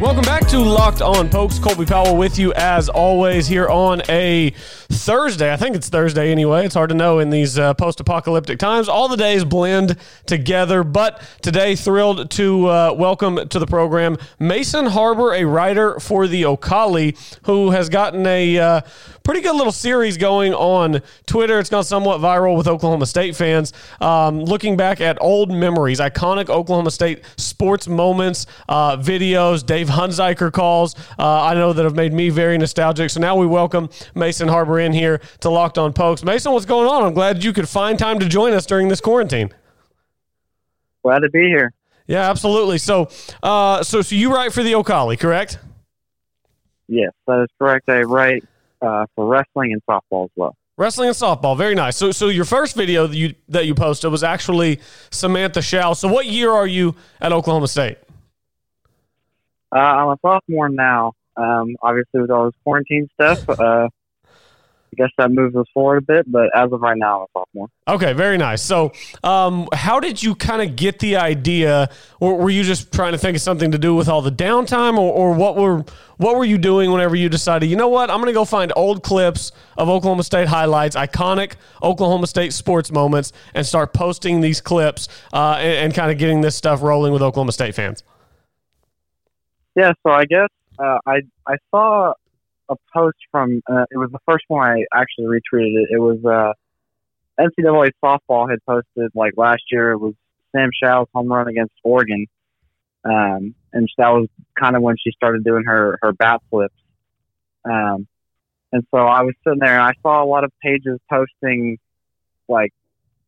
Welcome 0.00 0.22
back 0.22 0.46
to 0.50 0.60
Locked 0.60 1.02
On 1.02 1.28
Pokes. 1.28 1.58
Colby 1.58 1.84
Powell 1.84 2.16
with 2.16 2.38
you 2.38 2.52
as 2.52 2.88
always 2.88 3.48
here 3.48 3.66
on 3.66 4.00
a 4.08 4.50
Thursday. 4.88 5.52
I 5.52 5.56
think 5.56 5.74
it's 5.74 5.88
Thursday 5.88 6.30
anyway. 6.30 6.64
It's 6.64 6.76
hard 6.76 6.90
to 6.90 6.94
know 6.94 7.18
in 7.18 7.30
these 7.30 7.58
uh, 7.58 7.74
post 7.74 7.98
apocalyptic 7.98 8.60
times. 8.60 8.88
All 8.88 9.08
the 9.08 9.16
days 9.16 9.44
blend 9.44 9.96
together. 10.24 10.84
But 10.84 11.20
today, 11.42 11.74
thrilled 11.74 12.30
to 12.30 12.68
uh, 12.68 12.94
welcome 12.96 13.48
to 13.48 13.58
the 13.58 13.66
program 13.66 14.18
Mason 14.38 14.86
Harbour, 14.86 15.34
a 15.34 15.42
writer 15.44 15.98
for 15.98 16.28
the 16.28 16.44
O'Colly, 16.44 17.16
who 17.42 17.72
has 17.72 17.88
gotten 17.88 18.24
a 18.24 18.56
uh, 18.56 18.80
pretty 19.24 19.40
good 19.40 19.56
little 19.56 19.72
series 19.72 20.16
going 20.16 20.54
on 20.54 21.02
Twitter. 21.26 21.58
It's 21.58 21.70
gone 21.70 21.84
somewhat 21.84 22.20
viral 22.20 22.56
with 22.56 22.68
Oklahoma 22.68 23.04
State 23.04 23.34
fans. 23.34 23.72
Um, 24.00 24.40
looking 24.40 24.76
back 24.76 25.00
at 25.00 25.18
old 25.20 25.50
memories, 25.50 25.98
iconic 25.98 26.48
Oklahoma 26.48 26.92
State 26.92 27.24
sports 27.36 27.88
moments, 27.88 28.46
uh, 28.68 28.96
videos, 28.96 29.66
Dave 29.66 29.87
Hunziker 29.88 30.52
calls. 30.52 30.94
Uh, 31.18 31.42
I 31.42 31.54
know 31.54 31.72
that 31.72 31.84
have 31.84 31.96
made 31.96 32.12
me 32.12 32.30
very 32.30 32.58
nostalgic. 32.58 33.10
So 33.10 33.20
now 33.20 33.36
we 33.36 33.46
welcome 33.46 33.90
Mason 34.14 34.48
Harbour 34.48 34.80
in 34.80 34.92
here 34.92 35.20
to 35.40 35.50
Locked 35.50 35.78
On 35.78 35.92
Pokes. 35.92 36.24
Mason, 36.24 36.52
what's 36.52 36.66
going 36.66 36.88
on? 36.88 37.04
I'm 37.04 37.14
glad 37.14 37.42
you 37.42 37.52
could 37.52 37.68
find 37.68 37.98
time 37.98 38.18
to 38.18 38.28
join 38.28 38.52
us 38.52 38.66
during 38.66 38.88
this 38.88 39.00
quarantine. 39.00 39.50
Glad 41.02 41.20
to 41.20 41.30
be 41.30 41.46
here. 41.48 41.72
Yeah, 42.06 42.28
absolutely. 42.30 42.78
So, 42.78 43.10
uh, 43.42 43.82
so, 43.82 44.02
so 44.02 44.14
you 44.14 44.34
write 44.34 44.52
for 44.52 44.62
the 44.62 44.74
O'Colly, 44.74 45.16
correct? 45.16 45.58
Yes, 46.88 47.12
that 47.26 47.42
is 47.42 47.48
correct. 47.58 47.88
I 47.88 48.00
write 48.00 48.44
uh, 48.80 49.04
for 49.14 49.26
wrestling 49.26 49.72
and 49.72 49.82
softball 49.88 50.24
as 50.24 50.30
well. 50.34 50.56
Wrestling 50.78 51.08
and 51.08 51.16
softball, 51.16 51.56
very 51.56 51.74
nice. 51.74 51.96
So, 51.96 52.12
so 52.12 52.28
your 52.28 52.44
first 52.44 52.76
video 52.76 53.06
that 53.06 53.16
you 53.16 53.34
that 53.48 53.66
you 53.66 53.74
posted 53.74 54.10
was 54.10 54.22
actually 54.22 54.80
Samantha 55.10 55.60
Show. 55.60 55.92
So, 55.94 56.08
what 56.08 56.26
year 56.26 56.52
are 56.52 56.66
you 56.66 56.94
at 57.20 57.32
Oklahoma 57.32 57.68
State? 57.68 57.98
Uh, 59.74 59.78
I'm 59.78 60.08
a 60.08 60.16
sophomore 60.22 60.68
now. 60.68 61.12
Um, 61.36 61.76
obviously, 61.82 62.20
with 62.20 62.30
all 62.30 62.46
this 62.46 62.54
quarantine 62.64 63.08
stuff, 63.14 63.48
uh, 63.48 63.88
I 64.92 64.96
guess 64.96 65.10
that 65.18 65.30
moves 65.30 65.54
us 65.54 65.66
forward 65.74 65.98
a 65.98 66.00
bit, 66.02 66.30
but 66.30 66.48
as 66.56 66.72
of 66.72 66.80
right 66.80 66.96
now, 66.96 67.18
I'm 67.18 67.22
a 67.22 67.26
sophomore. 67.38 67.68
Okay, 67.86 68.12
very 68.14 68.38
nice. 68.38 68.62
So, 68.62 68.92
um, 69.22 69.68
how 69.72 70.00
did 70.00 70.22
you 70.22 70.34
kind 70.34 70.62
of 70.62 70.76
get 70.76 70.98
the 70.98 71.16
idea, 71.16 71.90
or 72.20 72.38
were 72.38 72.50
you 72.50 72.64
just 72.64 72.90
trying 72.92 73.12
to 73.12 73.18
think 73.18 73.36
of 73.36 73.42
something 73.42 73.70
to 73.70 73.78
do 73.78 73.94
with 73.94 74.08
all 74.08 74.22
the 74.22 74.32
downtime, 74.32 74.94
or, 74.94 75.12
or 75.12 75.34
what 75.34 75.56
were 75.56 75.84
what 76.16 76.36
were 76.36 76.44
you 76.44 76.58
doing 76.58 76.90
whenever 76.90 77.14
you 77.14 77.28
decided, 77.28 77.70
you 77.70 77.76
know 77.76 77.88
what, 77.88 78.10
I'm 78.10 78.16
going 78.16 78.26
to 78.26 78.32
go 78.32 78.44
find 78.44 78.72
old 78.74 79.04
clips 79.04 79.52
of 79.76 79.88
Oklahoma 79.88 80.24
State 80.24 80.48
highlights, 80.48 80.96
iconic 80.96 81.52
Oklahoma 81.80 82.26
State 82.26 82.52
sports 82.52 82.90
moments, 82.90 83.32
and 83.54 83.64
start 83.64 83.92
posting 83.92 84.40
these 84.40 84.60
clips 84.60 85.08
uh, 85.32 85.56
and, 85.58 85.84
and 85.84 85.94
kind 85.94 86.10
of 86.10 86.18
getting 86.18 86.40
this 86.40 86.56
stuff 86.56 86.82
rolling 86.82 87.12
with 87.12 87.22
Oklahoma 87.22 87.52
State 87.52 87.76
fans? 87.76 88.02
Yeah, 89.78 89.92
so 90.04 90.10
I 90.10 90.24
guess 90.24 90.48
uh, 90.76 90.98
I 91.06 91.20
I 91.46 91.54
saw 91.70 92.12
a 92.68 92.74
post 92.92 93.18
from 93.30 93.62
uh, 93.70 93.84
it 93.92 93.96
was 93.96 94.10
the 94.10 94.18
first 94.28 94.44
one 94.48 94.68
I 94.68 94.84
actually 94.92 95.26
retweeted 95.26 95.82
it. 95.82 95.88
It 95.92 96.00
was 96.00 96.18
uh, 96.24 96.52
NCAA 97.40 97.92
softball 98.04 98.50
had 98.50 98.58
posted 98.66 99.12
like 99.14 99.34
last 99.36 99.62
year. 99.70 99.92
It 99.92 99.98
was 99.98 100.14
Sam 100.50 100.70
Show's 100.82 101.06
home 101.14 101.28
run 101.28 101.46
against 101.46 101.74
Oregon, 101.84 102.26
um, 103.04 103.54
and 103.72 103.88
that 103.98 104.08
was 104.08 104.26
kind 104.58 104.74
of 104.74 104.82
when 104.82 104.96
she 104.96 105.12
started 105.12 105.44
doing 105.44 105.62
her 105.64 105.96
her 106.02 106.12
bat 106.12 106.42
flips. 106.50 106.74
Um, 107.64 108.08
and 108.72 108.84
so 108.90 108.98
I 108.98 109.22
was 109.22 109.34
sitting 109.44 109.60
there 109.60 109.78
and 109.78 109.84
I 109.84 109.92
saw 110.02 110.24
a 110.24 110.26
lot 110.26 110.42
of 110.42 110.50
pages 110.60 110.98
posting 111.08 111.78
like 112.48 112.72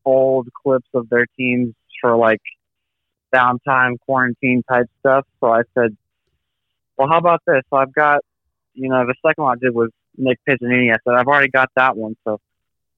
old 0.04 0.48
clips 0.52 0.88
of 0.94 1.08
their 1.10 1.26
teams 1.38 1.76
for 2.00 2.16
like 2.16 2.42
downtime 3.32 4.00
quarantine 4.00 4.64
type 4.68 4.86
stuff. 4.98 5.24
So 5.38 5.52
I 5.52 5.62
said, 5.74 5.96
well, 7.00 7.08
how 7.08 7.18
about 7.18 7.40
this? 7.46 7.62
So 7.70 7.78
I've 7.78 7.94
got 7.94 8.20
you 8.74 8.88
know, 8.88 9.04
the 9.06 9.14
second 9.24 9.44
one 9.44 9.56
I 9.56 9.60
did 9.60 9.74
was 9.74 9.90
Nick 10.16 10.38
Piccininni. 10.48 10.92
I 10.92 10.96
said, 11.04 11.14
I've 11.14 11.26
already 11.26 11.48
got 11.48 11.70
that 11.76 11.96
one, 11.96 12.16
so 12.24 12.40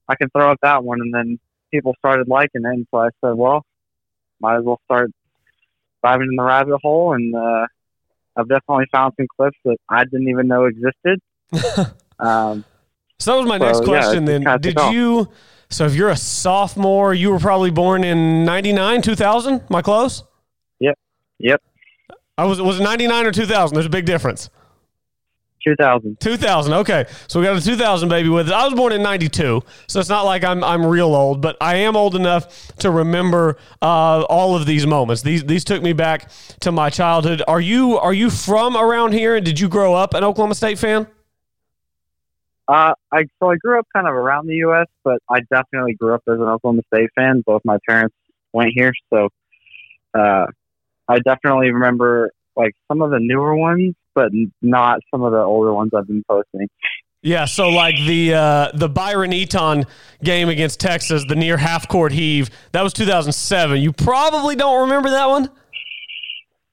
I 0.07 0.15
can 0.15 0.29
throw 0.29 0.51
up 0.51 0.59
that 0.61 0.83
one. 0.83 1.01
And 1.01 1.13
then 1.13 1.39
people 1.71 1.93
started 1.99 2.27
liking 2.27 2.61
it. 2.63 2.67
And 2.67 2.87
so 2.91 2.99
I 2.99 3.09
said, 3.21 3.33
well, 3.33 3.65
might 4.39 4.57
as 4.57 4.63
well 4.63 4.79
start 4.85 5.11
diving 6.03 6.27
in 6.29 6.35
the 6.35 6.43
rabbit 6.43 6.79
hole. 6.81 7.13
And 7.13 7.35
uh, 7.35 7.67
I've 8.35 8.47
definitely 8.47 8.85
found 8.91 9.13
some 9.17 9.27
clips 9.35 9.57
that 9.65 9.77
I 9.89 10.03
didn't 10.05 10.29
even 10.29 10.47
know 10.47 10.65
existed. 10.65 11.19
um, 12.19 12.65
so 13.19 13.31
that 13.31 13.37
was 13.37 13.47
my 13.47 13.59
so, 13.59 13.65
next 13.65 13.83
question 13.83 14.27
yeah, 14.27 14.39
then. 14.39 14.61
Did 14.61 14.79
you, 14.93 15.29
so 15.69 15.85
if 15.85 15.95
you're 15.95 16.09
a 16.09 16.17
sophomore, 16.17 17.13
you 17.13 17.31
were 17.31 17.39
probably 17.39 17.71
born 17.71 18.03
in 18.03 18.45
99, 18.45 19.01
2000? 19.01 19.53
Am 19.53 19.75
I 19.75 19.81
close? 19.81 20.23
Yep. 20.79 20.97
Yep. 21.39 21.61
I 22.37 22.45
was, 22.45 22.61
was 22.61 22.79
it 22.79 22.83
99 22.83 23.25
or 23.25 23.31
2000? 23.31 23.75
There's 23.75 23.85
a 23.85 23.89
big 23.89 24.05
difference. 24.05 24.49
2000. 25.63 26.19
2000. 26.19 26.73
Okay. 26.73 27.05
So 27.27 27.39
we 27.39 27.45
got 27.45 27.55
a 27.55 27.61
2000 27.61 28.09
baby 28.09 28.29
with 28.29 28.49
it. 28.49 28.53
I 28.53 28.65
was 28.65 28.73
born 28.73 28.91
in 28.91 29.01
92. 29.01 29.61
So 29.87 29.99
it's 29.99 30.09
not 30.09 30.23
like 30.23 30.43
I'm 30.43 30.63
I'm 30.63 30.85
real 30.85 31.15
old, 31.15 31.41
but 31.41 31.55
I 31.61 31.75
am 31.77 31.95
old 31.95 32.15
enough 32.15 32.75
to 32.77 32.91
remember 32.91 33.57
uh, 33.81 34.23
all 34.23 34.55
of 34.55 34.65
these 34.65 34.85
moments. 34.85 35.21
These 35.21 35.45
these 35.45 35.63
took 35.63 35.81
me 35.81 35.93
back 35.93 36.29
to 36.61 36.71
my 36.71 36.89
childhood. 36.89 37.41
Are 37.47 37.61
you 37.61 37.97
are 37.97 38.13
you 38.13 38.29
from 38.29 38.75
around 38.75 39.13
here 39.13 39.35
and 39.35 39.45
did 39.45 39.59
you 39.59 39.69
grow 39.69 39.93
up 39.93 40.13
an 40.13 40.23
Oklahoma 40.23 40.55
State 40.55 40.79
fan? 40.79 41.07
Uh, 42.67 42.93
I 43.11 43.23
so 43.39 43.49
I 43.49 43.55
grew 43.55 43.79
up 43.79 43.87
kind 43.93 44.07
of 44.07 44.13
around 44.13 44.47
the 44.47 44.55
U.S., 44.55 44.87
but 45.03 45.21
I 45.29 45.39
definitely 45.51 45.95
grew 45.95 46.13
up 46.13 46.23
as 46.27 46.35
an 46.35 46.43
Oklahoma 46.43 46.81
State 46.93 47.09
fan. 47.15 47.41
Both 47.45 47.61
my 47.65 47.77
parents 47.87 48.15
went 48.53 48.71
here, 48.73 48.93
so 49.09 49.29
uh, 50.13 50.45
I 51.07 51.19
definitely 51.19 51.71
remember 51.71 52.31
like 52.55 52.73
some 52.87 53.01
of 53.01 53.09
the 53.11 53.19
newer 53.19 53.55
ones, 53.55 53.95
but 54.15 54.31
not 54.61 54.99
some 55.11 55.23
of 55.23 55.31
the 55.31 55.39
older 55.39 55.73
ones 55.73 55.91
I've 55.95 56.07
been 56.07 56.23
posting. 56.29 56.67
Yeah, 57.21 57.45
so 57.45 57.69
like 57.69 57.95
the 57.95 58.33
uh, 58.33 58.71
the 58.73 58.89
Byron 58.89 59.31
Eaton 59.31 59.85
game 60.23 60.49
against 60.49 60.79
Texas, 60.81 61.23
the 61.27 61.35
near 61.35 61.55
half 61.57 61.87
court 61.87 62.11
heave, 62.11 62.49
that 62.73 62.81
was 62.83 62.91
2007. 62.93 63.81
You 63.81 63.93
probably 63.93 64.55
don't 64.57 64.81
remember 64.81 65.09
that 65.09 65.27
one. 65.29 65.49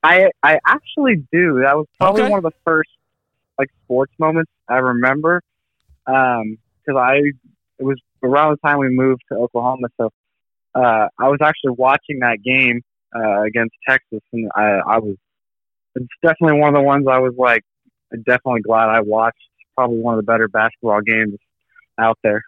I 0.02 0.30
I 0.42 0.58
actually 0.66 1.24
do. 1.32 1.60
That 1.62 1.76
was 1.76 1.86
probably 1.98 2.22
Okay. 2.22 2.30
one 2.30 2.38
of 2.38 2.44
the 2.44 2.58
first 2.64 2.90
like 3.58 3.68
sports 3.84 4.12
moments 4.18 4.50
I 4.68 4.78
remember. 4.78 5.42
Um, 6.06 6.58
because 6.84 6.98
I 6.98 7.16
it 7.78 7.84
was 7.84 8.00
around 8.22 8.52
the 8.60 8.68
time 8.68 8.78
we 8.78 8.88
moved 8.88 9.22
to 9.30 9.38
Oklahoma, 9.38 9.88
so 10.00 10.10
uh, 10.74 11.08
I 11.18 11.28
was 11.28 11.38
actually 11.42 11.72
watching 11.78 12.20
that 12.20 12.38
game 12.42 12.80
uh, 13.14 13.42
against 13.42 13.74
Texas, 13.88 14.20
and 14.32 14.50
I 14.54 14.80
I 14.86 14.98
was 14.98 15.16
it's 15.94 16.06
definitely 16.22 16.60
one 16.60 16.74
of 16.74 16.80
the 16.80 16.86
ones 16.86 17.06
I 17.10 17.18
was 17.18 17.34
like 17.36 17.62
definitely 18.26 18.62
glad 18.62 18.88
I 18.88 19.00
watched. 19.00 19.38
Probably 19.76 19.98
one 19.98 20.14
of 20.14 20.24
the 20.24 20.30
better 20.30 20.48
basketball 20.48 21.00
games 21.00 21.38
out 21.98 22.18
there. 22.22 22.42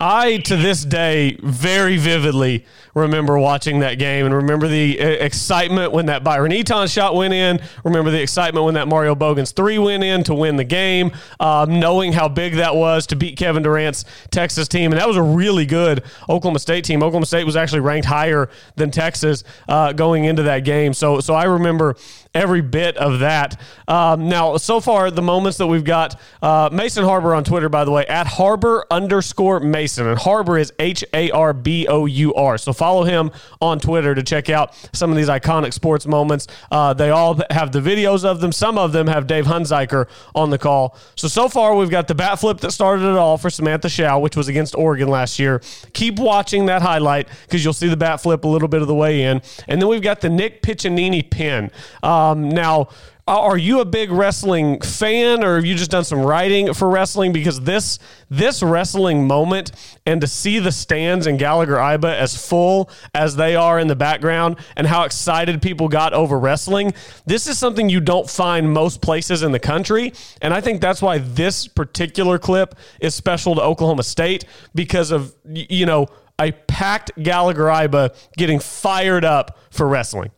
I, 0.00 0.38
to 0.38 0.56
this 0.56 0.84
day, 0.84 1.38
very 1.40 1.96
vividly 1.96 2.64
remember 2.94 3.38
watching 3.38 3.80
that 3.80 3.94
game 3.98 4.26
and 4.26 4.34
remember 4.34 4.68
the 4.68 5.00
uh, 5.00 5.06
excitement 5.06 5.92
when 5.92 6.06
that 6.06 6.24
Byron 6.24 6.52
Eaton 6.52 6.88
shot 6.88 7.14
went 7.14 7.32
in. 7.32 7.60
Remember 7.84 8.10
the 8.10 8.20
excitement 8.20 8.64
when 8.64 8.74
that 8.74 8.88
Mario 8.88 9.14
Boggan's 9.14 9.52
three 9.52 9.78
went 9.78 10.02
in 10.02 10.24
to 10.24 10.34
win 10.34 10.56
the 10.56 10.64
game, 10.64 11.12
um, 11.38 11.78
knowing 11.78 12.12
how 12.12 12.28
big 12.28 12.54
that 12.54 12.74
was 12.74 13.06
to 13.08 13.16
beat 13.16 13.36
Kevin 13.36 13.62
Durant's 13.62 14.04
Texas 14.30 14.68
team. 14.68 14.92
And 14.92 15.00
that 15.00 15.08
was 15.08 15.16
a 15.16 15.22
really 15.22 15.66
good 15.66 16.02
Oklahoma 16.28 16.58
State 16.58 16.84
team. 16.84 17.02
Oklahoma 17.02 17.26
State 17.26 17.44
was 17.44 17.56
actually 17.56 17.80
ranked 17.80 18.06
higher 18.06 18.50
than 18.76 18.90
Texas 18.90 19.44
uh, 19.68 19.92
going 19.92 20.24
into 20.24 20.42
that 20.44 20.60
game. 20.60 20.92
So, 20.92 21.20
so 21.20 21.34
I 21.34 21.44
remember 21.44 21.96
every 22.34 22.60
bit 22.62 22.96
of 22.96 23.20
that. 23.20 23.60
Um, 23.86 24.28
now, 24.28 24.56
so 24.56 24.80
far, 24.80 25.10
the 25.10 25.22
moments 25.22 25.58
that 25.58 25.68
we've 25.68 25.84
got 25.84 26.20
uh, 26.42 26.68
Mason 26.72 27.04
Harbour 27.04 27.34
on 27.34 27.44
Twitter, 27.44 27.68
by 27.68 27.84
the 27.84 27.92
way, 27.92 28.04
at 28.06 28.26
Harbour 28.26 28.86
underscore 28.90 29.60
Mason. 29.60 29.83
And 29.86 30.18
Harbour 30.18 30.58
is 30.58 30.72
H 30.78 31.04
A 31.12 31.30
R 31.30 31.52
B 31.52 31.86
O 31.86 32.06
U 32.06 32.34
R. 32.34 32.58
So 32.58 32.72
follow 32.72 33.04
him 33.04 33.30
on 33.60 33.80
Twitter 33.80 34.14
to 34.14 34.22
check 34.22 34.50
out 34.50 34.74
some 34.92 35.10
of 35.10 35.16
these 35.16 35.28
iconic 35.28 35.72
sports 35.72 36.06
moments. 36.06 36.46
Uh, 36.70 36.94
they 36.94 37.10
all 37.10 37.38
have 37.50 37.72
the 37.72 37.80
videos 37.80 38.24
of 38.24 38.40
them. 38.40 38.52
Some 38.52 38.78
of 38.78 38.92
them 38.92 39.06
have 39.06 39.26
Dave 39.26 39.44
Hunziker 39.44 40.08
on 40.34 40.50
the 40.50 40.58
call. 40.58 40.96
So, 41.16 41.28
so 41.28 41.48
far, 41.48 41.74
we've 41.74 41.90
got 41.90 42.08
the 42.08 42.14
bat 42.14 42.38
flip 42.38 42.60
that 42.60 42.72
started 42.72 43.04
it 43.04 43.16
all 43.16 43.38
for 43.38 43.50
Samantha 43.50 43.88
Show, 43.88 44.18
which 44.18 44.36
was 44.36 44.48
against 44.48 44.74
Oregon 44.74 45.08
last 45.08 45.38
year. 45.38 45.60
Keep 45.92 46.18
watching 46.18 46.66
that 46.66 46.82
highlight 46.82 47.28
because 47.42 47.64
you'll 47.64 47.72
see 47.72 47.88
the 47.88 47.96
bat 47.96 48.20
flip 48.20 48.44
a 48.44 48.48
little 48.48 48.68
bit 48.68 48.82
of 48.82 48.88
the 48.88 48.94
way 48.94 49.22
in. 49.22 49.42
And 49.68 49.80
then 49.80 49.88
we've 49.88 50.02
got 50.02 50.20
the 50.20 50.30
Nick 50.30 50.62
Piccininni 50.62 51.28
pin. 51.30 51.70
Um, 52.02 52.48
now, 52.48 52.88
Uh, 53.26 53.40
are 53.40 53.56
you 53.56 53.80
a 53.80 53.86
big 53.86 54.10
wrestling 54.10 54.78
fan 54.82 55.42
or 55.42 55.54
have 55.54 55.64
you 55.64 55.74
just 55.74 55.90
done 55.90 56.04
some 56.04 56.20
writing 56.20 56.74
for 56.74 56.90
wrestling? 56.90 57.32
Because 57.32 57.60
this 57.62 57.98
this 58.28 58.62
wrestling 58.62 59.26
moment 59.26 59.72
and 60.04 60.20
to 60.20 60.26
see 60.26 60.58
the 60.58 60.70
stands 60.70 61.26
in 61.26 61.38
Gallagher 61.38 61.76
Iba 61.76 62.14
as 62.14 62.36
full 62.36 62.90
as 63.14 63.36
they 63.36 63.56
are 63.56 63.78
in 63.78 63.86
the 63.86 63.96
background 63.96 64.56
and 64.76 64.86
how 64.86 65.04
excited 65.04 65.62
people 65.62 65.88
got 65.88 66.12
over 66.12 66.38
wrestling 66.38 66.92
this 67.26 67.46
is 67.46 67.58
something 67.58 67.88
you 67.88 68.00
don't 68.00 68.28
find 68.28 68.70
most 68.70 69.00
places 69.00 69.42
in 69.42 69.52
the 69.52 69.58
country. 69.58 70.12
And 70.42 70.52
I 70.52 70.60
think 70.60 70.80
that's 70.80 71.00
why 71.00 71.18
this 71.18 71.66
particular 71.66 72.38
clip 72.38 72.74
is 73.00 73.14
special 73.14 73.54
to 73.54 73.62
Oklahoma 73.62 74.02
State 74.02 74.44
because 74.74 75.10
of 75.10 75.34
you 75.46 75.86
know 75.86 76.08
a 76.38 76.52
packed 76.52 77.10
Gallagher 77.22 77.64
Iba 77.64 78.14
getting 78.36 78.60
fired 78.60 79.24
up 79.24 79.58
for 79.70 79.88
wrestling. 79.88 80.30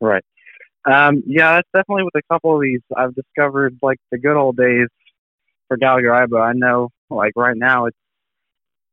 Right. 0.00 0.24
Um, 0.84 1.22
yeah, 1.26 1.56
that's 1.56 1.68
definitely 1.74 2.04
with 2.04 2.14
a 2.16 2.22
couple 2.32 2.54
of 2.56 2.62
these. 2.62 2.80
I've 2.96 3.14
discovered 3.14 3.76
like 3.82 3.98
the 4.10 4.18
good 4.18 4.36
old 4.36 4.56
days 4.56 4.88
for 5.68 5.76
Gallagher 5.76 6.08
Iba. 6.08 6.40
I 6.40 6.52
know, 6.54 6.88
like 7.10 7.32
right 7.36 7.56
now, 7.56 7.86
it's 7.86 7.96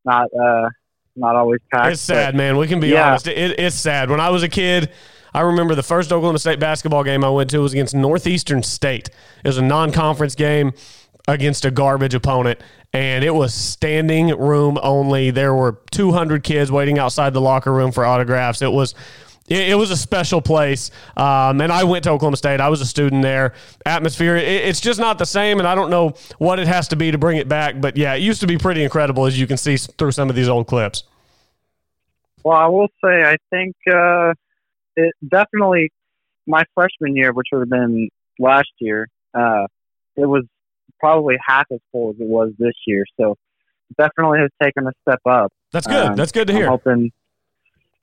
not 0.04 0.28
uh 0.34 0.68
not 1.16 1.34
always 1.34 1.60
packed. 1.72 1.92
It's 1.92 2.00
sad, 2.00 2.34
man. 2.34 2.56
We 2.56 2.68
can 2.68 2.78
be 2.80 2.88
Yeah. 2.88 3.08
honest. 3.08 3.26
It, 3.26 3.58
it's 3.58 3.74
sad. 3.76 4.10
When 4.10 4.20
I 4.20 4.30
was 4.30 4.42
a 4.42 4.48
kid, 4.48 4.90
I 5.34 5.40
remember 5.40 5.74
the 5.74 5.82
first 5.82 6.12
Oklahoma 6.12 6.38
State 6.38 6.60
basketball 6.60 7.02
game 7.04 7.24
I 7.24 7.30
went 7.30 7.50
to 7.50 7.58
was 7.58 7.72
against 7.72 7.94
Northeastern 7.94 8.62
State. 8.62 9.08
It 9.44 9.48
was 9.48 9.58
a 9.58 9.62
non-conference 9.62 10.34
game 10.36 10.72
against 11.26 11.64
a 11.64 11.70
garbage 11.70 12.14
opponent, 12.14 12.60
and 12.92 13.24
it 13.24 13.34
was 13.34 13.52
standing 13.52 14.28
room 14.38 14.78
only. 14.82 15.30
There 15.30 15.54
were 15.54 15.80
200 15.90 16.44
kids 16.44 16.70
waiting 16.70 16.98
outside 16.98 17.34
the 17.34 17.40
locker 17.40 17.72
room 17.72 17.92
for 17.92 18.04
autographs. 18.04 18.62
It 18.62 18.72
was. 18.72 18.94
It, 19.48 19.70
it 19.70 19.74
was 19.74 19.90
a 19.90 19.96
special 19.96 20.40
place, 20.40 20.90
um, 21.16 21.60
and 21.60 21.72
I 21.72 21.84
went 21.84 22.04
to 22.04 22.10
Oklahoma 22.10 22.36
State. 22.36 22.60
I 22.60 22.68
was 22.68 22.80
a 22.80 22.86
student 22.86 23.22
there. 23.22 23.54
Atmosphere, 23.86 24.36
it, 24.36 24.46
it's 24.46 24.80
just 24.80 25.00
not 25.00 25.18
the 25.18 25.26
same, 25.26 25.58
and 25.58 25.66
I 25.66 25.74
don't 25.74 25.90
know 25.90 26.14
what 26.38 26.58
it 26.58 26.66
has 26.66 26.88
to 26.88 26.96
be 26.96 27.10
to 27.10 27.18
bring 27.18 27.38
it 27.38 27.48
back. 27.48 27.80
But 27.80 27.96
yeah, 27.96 28.14
it 28.14 28.22
used 28.22 28.40
to 28.40 28.46
be 28.46 28.58
pretty 28.58 28.82
incredible, 28.82 29.26
as 29.26 29.38
you 29.38 29.46
can 29.46 29.56
see 29.56 29.76
through 29.76 30.12
some 30.12 30.30
of 30.30 30.36
these 30.36 30.48
old 30.48 30.66
clips. 30.66 31.04
Well, 32.44 32.56
I 32.56 32.66
will 32.66 32.88
say, 33.04 33.24
I 33.24 33.36
think 33.50 33.74
uh, 33.90 34.34
it 34.96 35.14
definitely 35.26 35.92
my 36.46 36.64
freshman 36.74 37.14
year, 37.14 37.32
which 37.32 37.48
would 37.52 37.60
have 37.60 37.68
been 37.68 38.08
last 38.38 38.70
year, 38.78 39.08
uh, 39.34 39.66
it 40.16 40.26
was 40.26 40.44
probably 40.98 41.36
half 41.46 41.66
as 41.70 41.78
full 41.92 42.10
as 42.10 42.16
it 42.20 42.26
was 42.26 42.52
this 42.58 42.74
year. 42.86 43.04
So 43.18 43.36
definitely 43.96 44.40
has 44.40 44.50
taken 44.62 44.86
a 44.86 44.92
step 45.02 45.20
up. 45.26 45.52
That's 45.72 45.86
good. 45.86 46.06
Um, 46.06 46.16
That's 46.16 46.32
good 46.32 46.46
to 46.48 46.52
I'm 46.52 46.58
hear. 46.58 46.68
hoping, 46.68 47.12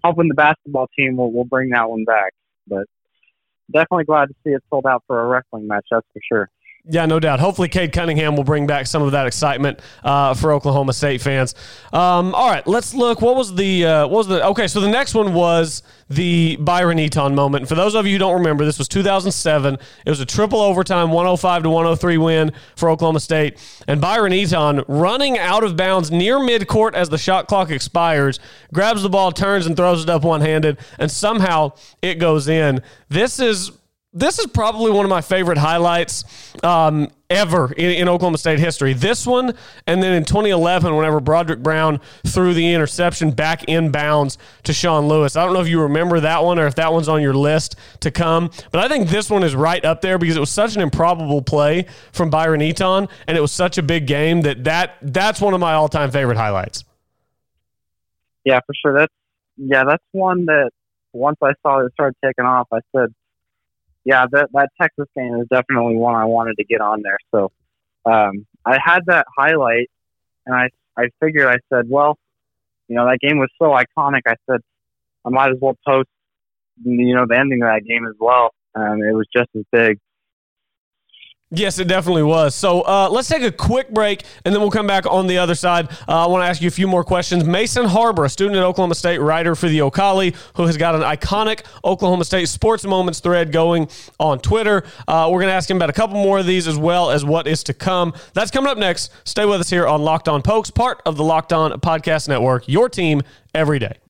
hoping 0.05 0.27
the 0.27 0.35
basketball 0.35 0.87
team 0.97 1.17
will, 1.17 1.31
will 1.31 1.45
bring 1.45 1.69
that 1.69 1.89
one 1.89 2.05
back. 2.05 2.33
But 2.67 2.85
definitely 3.71 4.05
glad 4.05 4.27
to 4.27 4.35
see 4.43 4.51
it 4.51 4.63
sold 4.69 4.85
out 4.85 5.03
for 5.07 5.21
a 5.21 5.27
wrestling 5.27 5.67
match. 5.67 5.85
That's 5.91 6.05
for 6.13 6.21
sure. 6.27 6.49
Yeah, 6.87 7.07
no 7.07 7.19
doubt. 7.19 7.39
Hopefully, 7.39 7.67
Cade 7.67 7.91
Cunningham 7.91 8.35
will 8.35 8.43
bring 8.43 8.67
back 8.67 8.85
some 8.85 9.01
of 9.01 9.13
that 9.13 9.25
excitement 9.25 9.79
uh, 10.03 10.35
for 10.35 10.53
Oklahoma 10.53 10.93
State 10.93 11.19
fans. 11.19 11.55
Um, 11.91 12.35
all 12.35 12.47
right, 12.47 12.65
let's 12.67 12.93
look. 12.93 13.21
What 13.21 13.35
was 13.35 13.55
the 13.55 13.85
uh, 13.85 14.07
what 14.07 14.17
was 14.19 14.27
the 14.27 14.45
okay? 14.47 14.67
So 14.67 14.79
the 14.81 14.89
next 14.89 15.15
one 15.15 15.33
was 15.33 15.81
the 16.09 16.57
Byron 16.57 16.99
Eaton 16.99 17.33
moment. 17.33 17.67
For 17.67 17.73
those 17.73 17.95
of 17.95 18.05
you 18.05 18.13
who 18.13 18.17
don't 18.19 18.35
remember, 18.35 18.65
this 18.65 18.77
was 18.77 18.87
2007. 18.87 19.79
It 20.05 20.09
was 20.09 20.19
a 20.19 20.27
triple 20.27 20.61
overtime, 20.61 21.09
105 21.09 21.63
to 21.63 21.69
103 21.71 22.17
win 22.19 22.51
for 22.75 22.91
Oklahoma 22.91 23.19
State. 23.19 23.57
And 23.87 23.99
Byron 23.99 24.33
Eaton 24.33 24.83
running 24.87 25.39
out 25.39 25.63
of 25.63 25.75
bounds 25.75 26.11
near 26.11 26.37
midcourt 26.37 26.93
as 26.93 27.09
the 27.09 27.17
shot 27.17 27.47
clock 27.47 27.71
expires, 27.71 28.39
grabs 28.71 29.01
the 29.01 29.09
ball, 29.09 29.31
turns 29.31 29.65
and 29.65 29.75
throws 29.75 30.03
it 30.03 30.09
up 30.09 30.23
one 30.23 30.41
handed, 30.41 30.77
and 30.99 31.09
somehow 31.09 31.71
it 32.03 32.15
goes 32.15 32.47
in. 32.47 32.83
This 33.09 33.39
is 33.39 33.71
this 34.15 34.39
is 34.39 34.47
probably 34.47 34.91
one 34.91 35.05
of 35.05 35.09
my 35.09 35.19
favorite 35.19 35.57
highlights 35.57 36.23
um, 36.63 37.09
ever 37.29 37.73
in, 37.73 37.91
in 37.91 38.07
Oklahoma 38.07 38.37
State 38.37 38.59
history. 38.59 38.93
This 38.93 39.27
one, 39.27 39.53
and 39.87 40.01
then 40.01 40.13
in 40.13 40.23
2011, 40.23 40.95
whenever 40.95 41.19
Broderick 41.19 41.61
Brown 41.61 41.99
threw 42.25 42.53
the 42.53 42.73
interception 42.73 43.31
back 43.31 43.65
inbounds 43.65 44.37
to 44.63 44.71
Shaun 44.71 45.09
Lewis. 45.09 45.35
I 45.35 45.43
don't 45.43 45.53
know 45.53 45.59
if 45.59 45.67
you 45.67 45.81
remember 45.81 46.21
that 46.21 46.45
one 46.45 46.57
or 46.57 46.65
if 46.65 46.75
that 46.75 46.93
one's 46.93 47.09
on 47.09 47.21
your 47.21 47.33
list 47.33 47.75
to 47.99 48.09
come, 48.09 48.51
but 48.71 48.79
I 48.79 48.87
think 48.87 49.09
this 49.09 49.29
one 49.29 49.43
is 49.43 49.53
right 49.53 49.83
up 49.83 49.99
there 49.99 50.17
because 50.17 50.37
it 50.37 50.39
was 50.39 50.51
such 50.51 50.77
an 50.77 50.81
improbable 50.81 51.41
play 51.41 51.85
from 52.13 52.29
Byron 52.29 52.61
Eaton, 52.61 53.09
and 53.27 53.37
it 53.37 53.41
was 53.41 53.51
such 53.51 53.77
a 53.77 53.83
big 53.83 54.07
game 54.07 54.41
that, 54.41 54.63
that 54.63 54.95
that's 55.01 55.41
one 55.41 55.53
of 55.53 55.59
my 55.59 55.73
all 55.73 55.89
time 55.89 56.09
favorite 56.09 56.37
highlights. 56.37 56.85
Yeah, 58.45 58.61
for 58.65 58.73
sure. 58.81 58.97
That's 58.97 59.13
yeah, 59.57 59.83
that's 59.85 60.03
one 60.13 60.45
that 60.45 60.69
once 61.11 61.37
I 61.41 61.51
saw 61.63 61.79
it 61.85 61.91
start 61.93 62.15
taking 62.23 62.45
off, 62.45 62.67
I 62.71 62.79
said, 62.95 63.13
yeah, 64.05 64.27
that 64.31 64.49
that 64.53 64.69
Texas 64.79 65.07
game 65.17 65.35
is 65.41 65.47
definitely 65.49 65.95
one 65.95 66.15
I 66.15 66.25
wanted 66.25 66.55
to 66.57 66.63
get 66.63 66.79
on 66.79 67.01
there. 67.01 67.17
So 67.33 67.51
um, 68.05 68.45
I 68.63 68.77
had 68.83 69.01
that 69.07 69.25
highlight, 69.35 69.89
and 70.45 70.55
I 70.55 70.69
I 70.95 71.09
figured 71.19 71.47
I 71.47 71.57
said, 71.73 71.89
well, 71.89 72.17
you 72.87 72.95
know, 72.95 73.05
that 73.05 73.19
game 73.19 73.39
was 73.39 73.49
so 73.59 73.71
iconic. 73.71 74.21
I 74.27 74.35
said 74.49 74.61
I 75.25 75.29
might 75.29 75.51
as 75.51 75.57
well 75.59 75.75
post, 75.85 76.07
you 76.83 77.15
know, 77.15 77.25
the 77.27 77.37
ending 77.37 77.63
of 77.63 77.67
that 77.67 77.83
game 77.83 78.05
as 78.05 78.15
well. 78.19 78.53
Um, 78.75 79.01
it 79.01 79.13
was 79.13 79.25
just 79.35 79.49
as 79.55 79.63
big. 79.71 79.99
Yes, 81.51 81.77
it 81.77 81.87
definitely 81.87 82.23
was. 82.23 82.55
So 82.55 82.81
uh, 82.81 83.07
let's 83.09 83.27
take 83.27 83.43
a 83.43 83.51
quick 83.51 83.91
break, 83.91 84.23
and 84.43 84.53
then 84.53 84.61
we'll 84.61 84.71
come 84.71 84.87
back 84.87 85.05
on 85.05 85.27
the 85.27 85.37
other 85.37 85.53
side. 85.53 85.89
Uh, 86.07 86.25
I 86.25 86.25
want 86.25 86.41
to 86.41 86.47
ask 86.47 86.59
you 86.59 86.67
a 86.67 86.71
few 86.71 86.87
more 86.87 87.03
questions. 87.03 87.45
Mason 87.45 87.85
Harbour, 87.85 88.25
a 88.25 88.29
student 88.29 88.57
at 88.57 88.63
Oklahoma 88.63 88.95
State, 88.95 89.19
writer 89.19 89.53
for 89.55 89.69
the 89.69 89.81
O'Colly, 89.81 90.33
who 90.55 90.65
has 90.65 90.75
got 90.75 90.95
an 90.95 91.01
iconic 91.01 91.63
Oklahoma 91.83 92.25
State 92.25 92.49
sports 92.49 92.83
moments 92.83 93.19
thread 93.19 93.51
going 93.51 93.87
on 94.19 94.39
Twitter. 94.39 94.83
Uh, 95.07 95.29
we're 95.31 95.39
going 95.39 95.49
to 95.49 95.55
ask 95.55 95.69
him 95.69 95.77
about 95.77 95.91
a 95.91 95.93
couple 95.93 96.15
more 96.15 96.39
of 96.39 96.47
these 96.47 96.67
as 96.67 96.77
well 96.77 97.11
as 97.11 97.23
what 97.23 97.45
is 97.45 97.63
to 97.65 97.75
come. 97.75 98.13
That's 98.33 98.49
coming 98.49 98.71
up 98.71 98.79
next. 98.79 99.11
Stay 99.23 99.45
with 99.45 99.61
us 99.61 99.69
here 99.69 99.85
on 99.85 100.01
Locked 100.01 100.27
On 100.27 100.41
Pokes, 100.41 100.71
part 100.71 101.01
of 101.05 101.15
the 101.15 101.23
Locked 101.23 101.53
On 101.53 101.79
Podcast 101.79 102.27
Network, 102.27 102.67
your 102.67 102.89
team 102.89 103.21
every 103.53 103.77
day. 103.77 104.04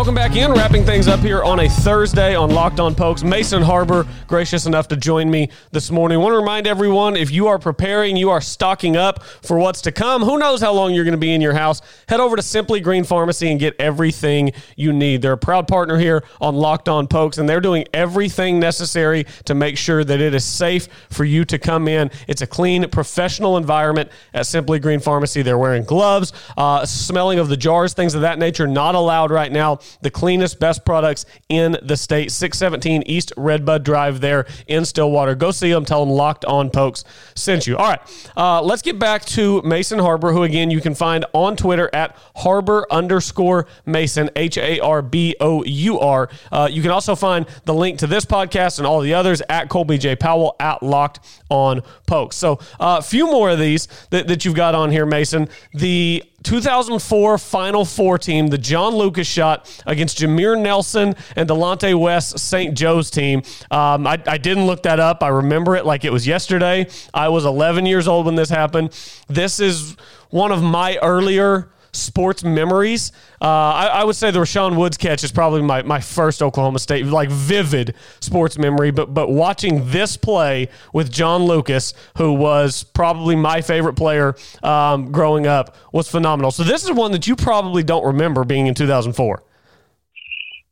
Welcome 0.00 0.14
back 0.14 0.34
in, 0.34 0.50
wrapping 0.52 0.86
things 0.86 1.08
up 1.08 1.20
here 1.20 1.42
on 1.42 1.60
a 1.60 1.68
Thursday 1.68 2.34
on 2.34 2.48
Locked 2.48 2.80
On 2.80 2.94
Pokes. 2.94 3.22
Mason 3.22 3.60
Harbour, 3.60 4.06
gracious 4.26 4.64
enough 4.64 4.88
to 4.88 4.96
join 4.96 5.30
me 5.30 5.50
this 5.72 5.90
morning. 5.90 6.16
I 6.16 6.20
want 6.22 6.32
to 6.32 6.38
remind 6.38 6.66
everyone 6.66 7.16
if 7.16 7.30
you 7.30 7.48
are 7.48 7.58
preparing, 7.58 8.16
you 8.16 8.30
are 8.30 8.40
stocking 8.40 8.96
up 8.96 9.22
for 9.22 9.58
what's 9.58 9.82
to 9.82 9.92
come. 9.92 10.22
Who 10.22 10.38
knows 10.38 10.62
how 10.62 10.72
long 10.72 10.94
you're 10.94 11.04
going 11.04 11.12
to 11.12 11.18
be 11.18 11.34
in 11.34 11.42
your 11.42 11.52
house? 11.52 11.82
Head 12.08 12.18
over 12.18 12.34
to 12.34 12.40
Simply 12.40 12.80
Green 12.80 13.04
Pharmacy 13.04 13.50
and 13.50 13.60
get 13.60 13.76
everything 13.78 14.52
you 14.74 14.94
need. 14.94 15.20
They're 15.20 15.34
a 15.34 15.36
proud 15.36 15.68
partner 15.68 15.98
here 15.98 16.24
on 16.40 16.54
Locked 16.54 16.88
On 16.88 17.06
Pokes, 17.06 17.36
and 17.36 17.46
they're 17.46 17.60
doing 17.60 17.84
everything 17.92 18.58
necessary 18.58 19.26
to 19.44 19.54
make 19.54 19.76
sure 19.76 20.02
that 20.02 20.18
it 20.18 20.34
is 20.34 20.46
safe 20.46 20.88
for 21.10 21.26
you 21.26 21.44
to 21.44 21.58
come 21.58 21.88
in. 21.88 22.10
It's 22.26 22.40
a 22.40 22.46
clean, 22.46 22.88
professional 22.88 23.58
environment 23.58 24.10
at 24.32 24.46
Simply 24.46 24.78
Green 24.78 25.00
Pharmacy. 25.00 25.42
They're 25.42 25.58
wearing 25.58 25.84
gloves, 25.84 26.32
uh, 26.56 26.86
smelling 26.86 27.38
of 27.38 27.50
the 27.50 27.56
jars, 27.58 27.92
things 27.92 28.14
of 28.14 28.22
that 28.22 28.38
nature, 28.38 28.66
not 28.66 28.94
allowed 28.94 29.30
right 29.30 29.52
now. 29.52 29.78
The 30.02 30.10
cleanest, 30.10 30.60
best 30.60 30.84
products 30.84 31.26
in 31.48 31.76
the 31.82 31.96
state. 31.96 32.30
617 32.30 33.02
East 33.06 33.32
Redbud 33.36 33.84
Drive 33.84 34.20
there 34.20 34.46
in 34.66 34.84
Stillwater. 34.84 35.34
Go 35.34 35.50
see 35.50 35.72
them. 35.72 35.84
Tell 35.84 36.04
them 36.04 36.14
Locked 36.14 36.44
On 36.44 36.70
Pokes 36.70 37.04
sent 37.34 37.66
you. 37.66 37.76
All 37.76 37.88
right, 37.88 38.32
uh, 38.36 38.62
let's 38.62 38.82
get 38.82 38.98
back 38.98 39.24
to 39.26 39.62
Mason 39.62 39.98
Harbour, 39.98 40.32
who 40.32 40.42
again 40.42 40.70
you 40.70 40.80
can 40.80 40.94
find 40.94 41.24
on 41.32 41.56
Twitter 41.56 41.90
at 41.92 42.16
Harbour 42.36 42.86
underscore 42.90 43.66
Mason, 43.86 44.30
H 44.36 44.58
A 44.58 44.80
R 44.80 45.02
B 45.02 45.36
O 45.40 45.64
U 45.64 46.00
R. 46.00 46.28
Uh, 46.50 46.68
you 46.70 46.82
can 46.82 46.90
also 46.90 47.14
find 47.14 47.46
the 47.64 47.74
link 47.74 47.98
to 48.00 48.06
this 48.06 48.24
podcast 48.24 48.78
and 48.78 48.86
all 48.86 49.00
the 49.00 49.14
others 49.14 49.42
at 49.48 49.68
Colby 49.68 49.98
J. 49.98 50.16
Powell 50.16 50.56
at 50.60 50.82
Locked 50.82 51.20
On 51.50 51.82
Pokes. 52.06 52.36
So 52.36 52.54
uh, 52.78 52.96
a 52.98 53.02
few 53.02 53.26
more 53.26 53.50
of 53.50 53.58
these 53.58 53.88
that, 54.10 54.28
that 54.28 54.44
you've 54.44 54.54
got 54.54 54.74
on 54.74 54.90
here, 54.90 55.06
Mason. 55.06 55.48
The 55.74 56.24
2004 56.42 57.38
Final 57.38 57.84
Four 57.84 58.18
team, 58.18 58.48
the 58.48 58.58
John 58.58 58.94
Lucas 58.94 59.26
shot 59.26 59.82
against 59.86 60.18
Jameer 60.18 60.60
Nelson 60.60 61.14
and 61.36 61.48
Delonte 61.48 61.98
West 61.98 62.38
St. 62.38 62.76
Joe's 62.76 63.10
team. 63.10 63.42
Um, 63.70 64.06
I, 64.06 64.22
I 64.26 64.38
didn't 64.38 64.66
look 64.66 64.82
that 64.84 65.00
up. 65.00 65.22
I 65.22 65.28
remember 65.28 65.76
it 65.76 65.84
like 65.84 66.04
it 66.04 66.12
was 66.12 66.26
yesterday. 66.26 66.86
I 67.12 67.28
was 67.28 67.44
11 67.44 67.86
years 67.86 68.08
old 68.08 68.26
when 68.26 68.34
this 68.34 68.48
happened. 68.48 68.90
This 69.28 69.60
is 69.60 69.96
one 70.30 70.52
of 70.52 70.62
my 70.62 70.96
earlier 70.98 71.70
sports 71.92 72.44
memories. 72.44 73.12
Uh, 73.40 73.46
I, 73.46 73.86
I, 73.86 74.04
would 74.04 74.16
say 74.16 74.30
the 74.30 74.38
Rashaun 74.38 74.76
Woods 74.76 74.96
catch 74.96 75.24
is 75.24 75.32
probably 75.32 75.62
my, 75.62 75.82
my 75.82 76.00
first 76.00 76.42
Oklahoma 76.42 76.78
State 76.78 77.06
like 77.06 77.30
vivid 77.30 77.94
sports 78.20 78.58
memory. 78.58 78.90
But 78.90 79.12
but 79.14 79.30
watching 79.30 79.88
this 79.90 80.16
play 80.16 80.68
with 80.92 81.10
John 81.10 81.44
Lucas, 81.44 81.94
who 82.16 82.32
was 82.32 82.84
probably 82.84 83.36
my 83.36 83.60
favorite 83.60 83.94
player 83.94 84.34
um, 84.62 85.10
growing 85.10 85.46
up, 85.46 85.76
was 85.92 86.08
phenomenal. 86.08 86.50
So 86.50 86.62
this 86.62 86.84
is 86.84 86.92
one 86.92 87.12
that 87.12 87.26
you 87.26 87.36
probably 87.36 87.82
don't 87.82 88.04
remember 88.04 88.44
being 88.44 88.66
in 88.66 88.74
2004. 88.74 89.42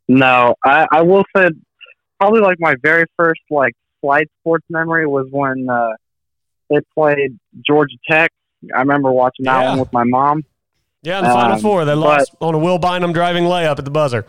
No, 0.08 0.54
I, 0.64 0.86
I 0.90 1.02
will 1.02 1.24
say 1.36 1.48
probably 2.18 2.40
like 2.40 2.58
my 2.60 2.74
very 2.82 3.04
first 3.16 3.40
like 3.50 3.74
slight 4.00 4.28
sports 4.40 4.64
memory 4.70 5.06
was 5.06 5.26
when 5.30 5.68
uh, 5.68 5.90
they 6.70 6.78
played 6.94 7.38
Georgia 7.66 7.96
Tech. 8.08 8.30
I 8.74 8.80
remember 8.80 9.12
watching 9.12 9.44
that 9.44 9.60
Yeah. 9.62 9.70
one 9.70 9.78
with 9.80 9.92
my 9.92 10.04
mom. 10.04 10.44
Yeah, 11.02 11.18
in 11.18 11.24
the 11.24 11.30
Final 11.30 11.52
Um, 11.54 11.60
Four, 11.60 11.84
they 11.84 11.94
lost 11.94 12.34
on 12.40 12.54
a 12.54 12.58
Will 12.58 12.78
Bynum 12.78 13.12
driving 13.12 13.44
layup 13.44 13.78
at 13.78 13.84
the 13.84 13.90
buzzer. 13.90 14.26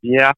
Yeah. 0.00 0.32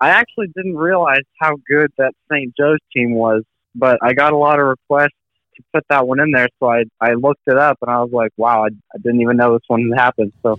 I 0.00 0.10
actually 0.10 0.48
didn't 0.56 0.76
realize 0.76 1.22
how 1.40 1.56
good 1.68 1.92
that 1.98 2.12
St. 2.30 2.52
Joe's 2.56 2.78
team 2.94 3.14
was, 3.14 3.42
but 3.74 3.98
I 4.02 4.14
got 4.14 4.32
a 4.32 4.36
lot 4.36 4.58
of 4.58 4.66
requests 4.66 5.10
to 5.56 5.62
put 5.72 5.84
that 5.90 6.06
one 6.06 6.18
in 6.18 6.30
there, 6.32 6.48
so 6.58 6.70
I 6.70 6.84
I 7.00 7.12
looked 7.12 7.42
it 7.46 7.56
up 7.56 7.78
and 7.82 7.90
I 7.90 8.00
was 8.00 8.10
like, 8.10 8.32
wow, 8.36 8.64
I, 8.64 8.68
I 8.68 8.98
didn't 8.98 9.20
even 9.20 9.36
know 9.36 9.52
this 9.52 9.62
one 9.68 9.88
had 9.90 10.00
happened. 10.00 10.32
So 10.42 10.58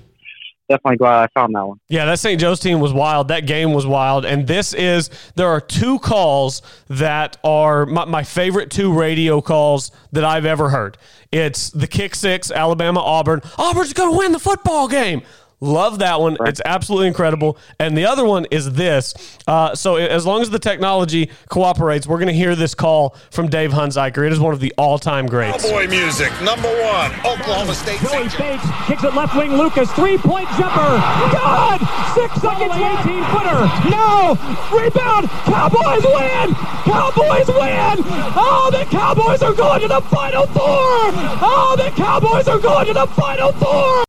definitely 0.73 0.97
glad 0.97 1.23
I 1.23 1.27
found 1.27 1.55
that 1.55 1.67
one. 1.67 1.79
Yeah, 1.87 2.05
that 2.05 2.19
St. 2.19 2.39
Joe's 2.39 2.59
team 2.59 2.79
was 2.79 2.93
wild. 2.93 3.27
That 3.27 3.45
game 3.45 3.73
was 3.73 3.85
wild. 3.85 4.25
And 4.25 4.47
this 4.47 4.73
is, 4.73 5.09
there 5.35 5.47
are 5.47 5.61
two 5.61 5.99
calls 5.99 6.61
that 6.87 7.37
are 7.43 7.85
my, 7.85 8.05
my 8.05 8.23
favorite 8.23 8.71
two 8.71 8.91
radio 8.91 9.41
calls 9.41 9.91
that 10.11 10.23
I've 10.23 10.45
ever 10.45 10.69
heard. 10.69 10.97
It's 11.31 11.69
the 11.69 11.87
kick 11.87 12.15
six, 12.15 12.51
Alabama 12.51 12.99
Auburn. 12.99 13.41
Auburn's 13.57 13.93
going 13.93 14.11
to 14.11 14.17
win 14.17 14.31
the 14.31 14.39
football 14.39 14.87
game. 14.87 15.21
Love 15.63 15.99
that 15.99 16.19
one. 16.19 16.35
It's 16.41 16.59
absolutely 16.65 17.07
incredible. 17.07 17.57
And 17.79 17.97
the 17.97 18.05
other 18.05 18.25
one 18.25 18.45
is 18.51 18.73
this. 18.73 19.13
Uh, 19.47 19.73
so, 19.73 19.95
as 19.95 20.25
long 20.25 20.41
as 20.41 20.49
the 20.49 20.59
technology 20.59 21.31
cooperates, 21.47 22.05
we're 22.05 22.17
going 22.17 22.27
to 22.27 22.33
hear 22.33 22.53
this 22.53 22.75
call 22.75 23.15
from 23.31 23.47
Dave 23.47 23.71
Hunziker. 23.71 24.27
It 24.27 24.33
is 24.33 24.41
one 24.41 24.53
of 24.53 24.59
the 24.59 24.73
all 24.77 24.99
time 24.99 25.25
greats. 25.25 25.63
Cowboy 25.63 25.87
music, 25.87 26.33
number 26.41 26.67
one. 26.67 27.11
Oklahoma 27.23 27.73
State. 27.75 28.01
Joey 28.01 28.27
fakes, 28.27 28.67
kicks 28.87 29.05
it 29.05 29.15
left 29.15 29.37
wing. 29.37 29.53
Lucas, 29.53 29.89
three 29.93 30.17
point 30.17 30.49
jumper. 30.59 30.99
Good! 31.31 31.79
Six 32.11 32.43
seconds, 32.43 32.75
18 32.75 33.23
footer. 33.31 33.63
No! 33.87 34.35
Rebound! 34.67 35.31
Cowboys 35.47 36.03
win! 36.03 36.51
Cowboys 36.83 37.47
win! 37.47 38.03
Oh, 38.35 38.67
the 38.69 38.83
Cowboys 38.91 39.41
are 39.41 39.53
going 39.53 39.79
to 39.79 39.87
the 39.87 40.01
Final 40.11 40.45
Four! 40.47 41.07
Oh, 41.39 41.75
the 41.77 41.89
Cowboys 41.95 42.49
are 42.49 42.59
going 42.59 42.87
to 42.87 42.93
the 42.93 43.07
Final 43.07 43.53
Four! 43.53 44.03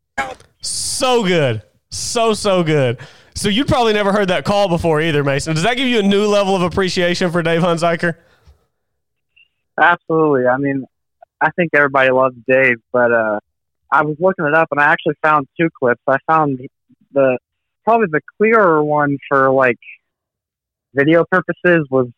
So 0.64 1.24
good. 1.24 1.62
So, 1.90 2.34
so 2.34 2.62
good. 2.62 2.98
So, 3.36 3.48
you'd 3.48 3.68
probably 3.68 3.92
never 3.92 4.12
heard 4.12 4.28
that 4.28 4.44
call 4.44 4.68
before 4.68 5.00
either, 5.00 5.24
Mason. 5.24 5.54
Does 5.54 5.64
that 5.64 5.76
give 5.76 5.88
you 5.88 5.98
a 5.98 6.02
new 6.02 6.26
level 6.26 6.54
of 6.54 6.62
appreciation 6.62 7.32
for 7.32 7.42
Dave 7.42 7.62
Hunziker? 7.62 8.16
Absolutely. 9.80 10.46
I 10.46 10.56
mean, 10.56 10.86
I 11.40 11.50
think 11.50 11.70
everybody 11.74 12.10
loves 12.10 12.36
Dave, 12.48 12.76
but 12.92 13.12
uh, 13.12 13.40
I 13.90 14.02
was 14.02 14.16
looking 14.18 14.44
it 14.44 14.54
up 14.54 14.68
and 14.70 14.80
I 14.80 14.84
actually 14.84 15.14
found 15.22 15.46
two 15.60 15.68
clips. 15.78 16.00
I 16.06 16.16
found 16.28 16.60
the 17.12 17.38
probably 17.84 18.06
the 18.10 18.20
clearer 18.38 18.82
one 18.82 19.18
for 19.28 19.50
like 19.50 19.78
video 20.94 21.24
purposes 21.30 21.86
was 21.90 22.08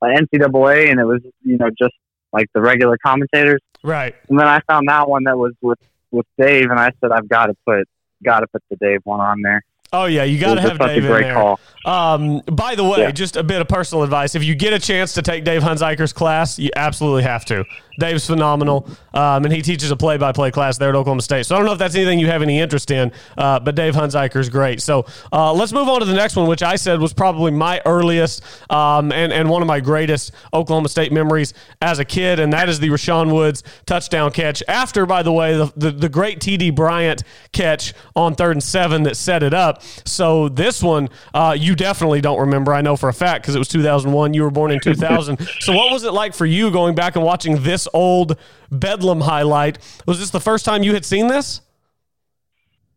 uh, 0.00 0.06
NCAA, 0.06 0.90
and 0.90 0.98
it 1.00 1.04
was 1.04 1.20
you 1.42 1.58
know 1.58 1.68
just 1.70 1.94
like 2.32 2.46
the 2.54 2.62
regular 2.62 2.96
commentators. 3.04 3.60
Right. 3.82 4.14
And 4.28 4.38
then 4.38 4.46
I 4.46 4.60
found 4.68 4.88
that 4.88 5.08
one 5.08 5.24
that 5.24 5.36
was 5.36 5.52
with 5.60 5.78
with 6.12 6.26
Dave, 6.38 6.70
and 6.70 6.78
I 6.78 6.92
said 7.00 7.10
I've 7.10 7.28
got 7.28 7.46
to 7.46 7.54
put 7.66 7.88
got 8.22 8.40
to 8.40 8.46
put 8.46 8.62
the 8.70 8.76
Dave 8.76 9.00
one 9.04 9.20
on 9.20 9.42
there. 9.42 9.62
Oh, 9.92 10.06
yeah. 10.06 10.24
You 10.24 10.38
got 10.38 10.54
to 10.54 10.60
have 10.62 10.78
Dave 10.78 11.04
in 11.04 11.10
great 11.10 11.22
there. 11.24 11.34
call. 11.34 11.60
Um, 11.84 12.40
by 12.50 12.76
the 12.76 12.84
way, 12.84 13.00
Yeah. 13.00 13.10
just 13.10 13.36
a 13.36 13.42
bit 13.42 13.60
of 13.60 13.68
personal 13.68 14.04
advice. 14.04 14.34
If 14.34 14.44
you 14.44 14.54
get 14.54 14.72
a 14.72 14.78
chance 14.78 15.14
to 15.14 15.22
take 15.22 15.44
Dave 15.44 15.62
Hunziker's 15.62 16.12
class, 16.12 16.58
you 16.58 16.70
absolutely 16.76 17.24
have 17.24 17.44
to. 17.46 17.64
Dave's 17.98 18.24
phenomenal, 18.26 18.88
um, 19.12 19.44
and 19.44 19.52
he 19.52 19.60
teaches 19.60 19.90
a 19.90 19.96
play-by-play 19.96 20.50
class 20.52 20.78
there 20.78 20.88
at 20.88 20.94
Oklahoma 20.94 21.20
State. 21.20 21.44
So 21.44 21.54
I 21.54 21.58
don't 21.58 21.66
know 21.66 21.72
if 21.74 21.78
that's 21.78 21.94
anything 21.94 22.18
you 22.20 22.28
have 22.28 22.40
any 22.40 22.58
interest 22.58 22.90
in, 22.90 23.12
uh, 23.36 23.60
but 23.60 23.74
Dave 23.74 23.94
Hunziker's 23.94 24.48
great. 24.48 24.80
So 24.80 25.04
uh, 25.30 25.52
let's 25.52 25.72
move 25.72 25.88
on 25.90 26.00
to 26.00 26.06
the 26.06 26.14
next 26.14 26.34
one, 26.36 26.46
which 26.46 26.62
I 26.62 26.76
said 26.76 27.00
was 27.00 27.12
probably 27.12 27.50
my 27.50 27.82
earliest 27.84 28.42
um, 28.70 29.12
and 29.12 29.30
and 29.30 29.50
one 29.50 29.60
of 29.60 29.68
my 29.68 29.80
greatest 29.80 30.32
Oklahoma 30.54 30.88
State 30.88 31.12
memories 31.12 31.52
as 31.82 31.98
a 31.98 32.04
kid, 32.04 32.38
and 32.40 32.50
that 32.54 32.70
is 32.70 32.80
the 32.80 32.88
Rashaun 32.88 33.30
Woods 33.30 33.62
touchdown 33.84 34.30
catch. 34.30 34.62
After, 34.68 35.04
by 35.04 35.22
the 35.22 35.32
way, 35.32 35.54
the 35.58 35.70
the, 35.76 35.90
the 35.90 36.08
great 36.08 36.40
T.D. 36.40 36.70
Bryant 36.70 37.24
catch 37.52 37.92
on 38.16 38.34
third 38.36 38.52
and 38.52 38.62
seven 38.62 39.02
that 39.02 39.16
set 39.18 39.42
it 39.42 39.52
up. 39.52 39.81
So 40.04 40.48
this 40.48 40.82
one 40.82 41.08
uh, 41.34 41.56
you 41.58 41.74
definitely 41.74 42.20
don't 42.20 42.40
remember. 42.40 42.72
I 42.72 42.80
know 42.80 42.96
for 42.96 43.08
a 43.08 43.14
fact 43.14 43.42
because 43.42 43.54
it 43.54 43.58
was 43.58 43.68
2001. 43.68 44.34
You 44.34 44.42
were 44.42 44.50
born 44.50 44.70
in 44.70 44.80
2000. 44.82 45.38
so 45.60 45.72
what 45.72 45.92
was 45.92 46.04
it 46.04 46.12
like 46.12 46.34
for 46.34 46.46
you 46.46 46.70
going 46.70 46.94
back 46.94 47.16
and 47.16 47.24
watching 47.24 47.62
this 47.62 47.88
old 47.92 48.36
Bedlam 48.70 49.20
highlight? 49.20 49.78
Was 50.06 50.18
this 50.18 50.30
the 50.30 50.40
first 50.40 50.64
time 50.64 50.82
you 50.82 50.94
had 50.94 51.04
seen 51.04 51.26
this? 51.26 51.60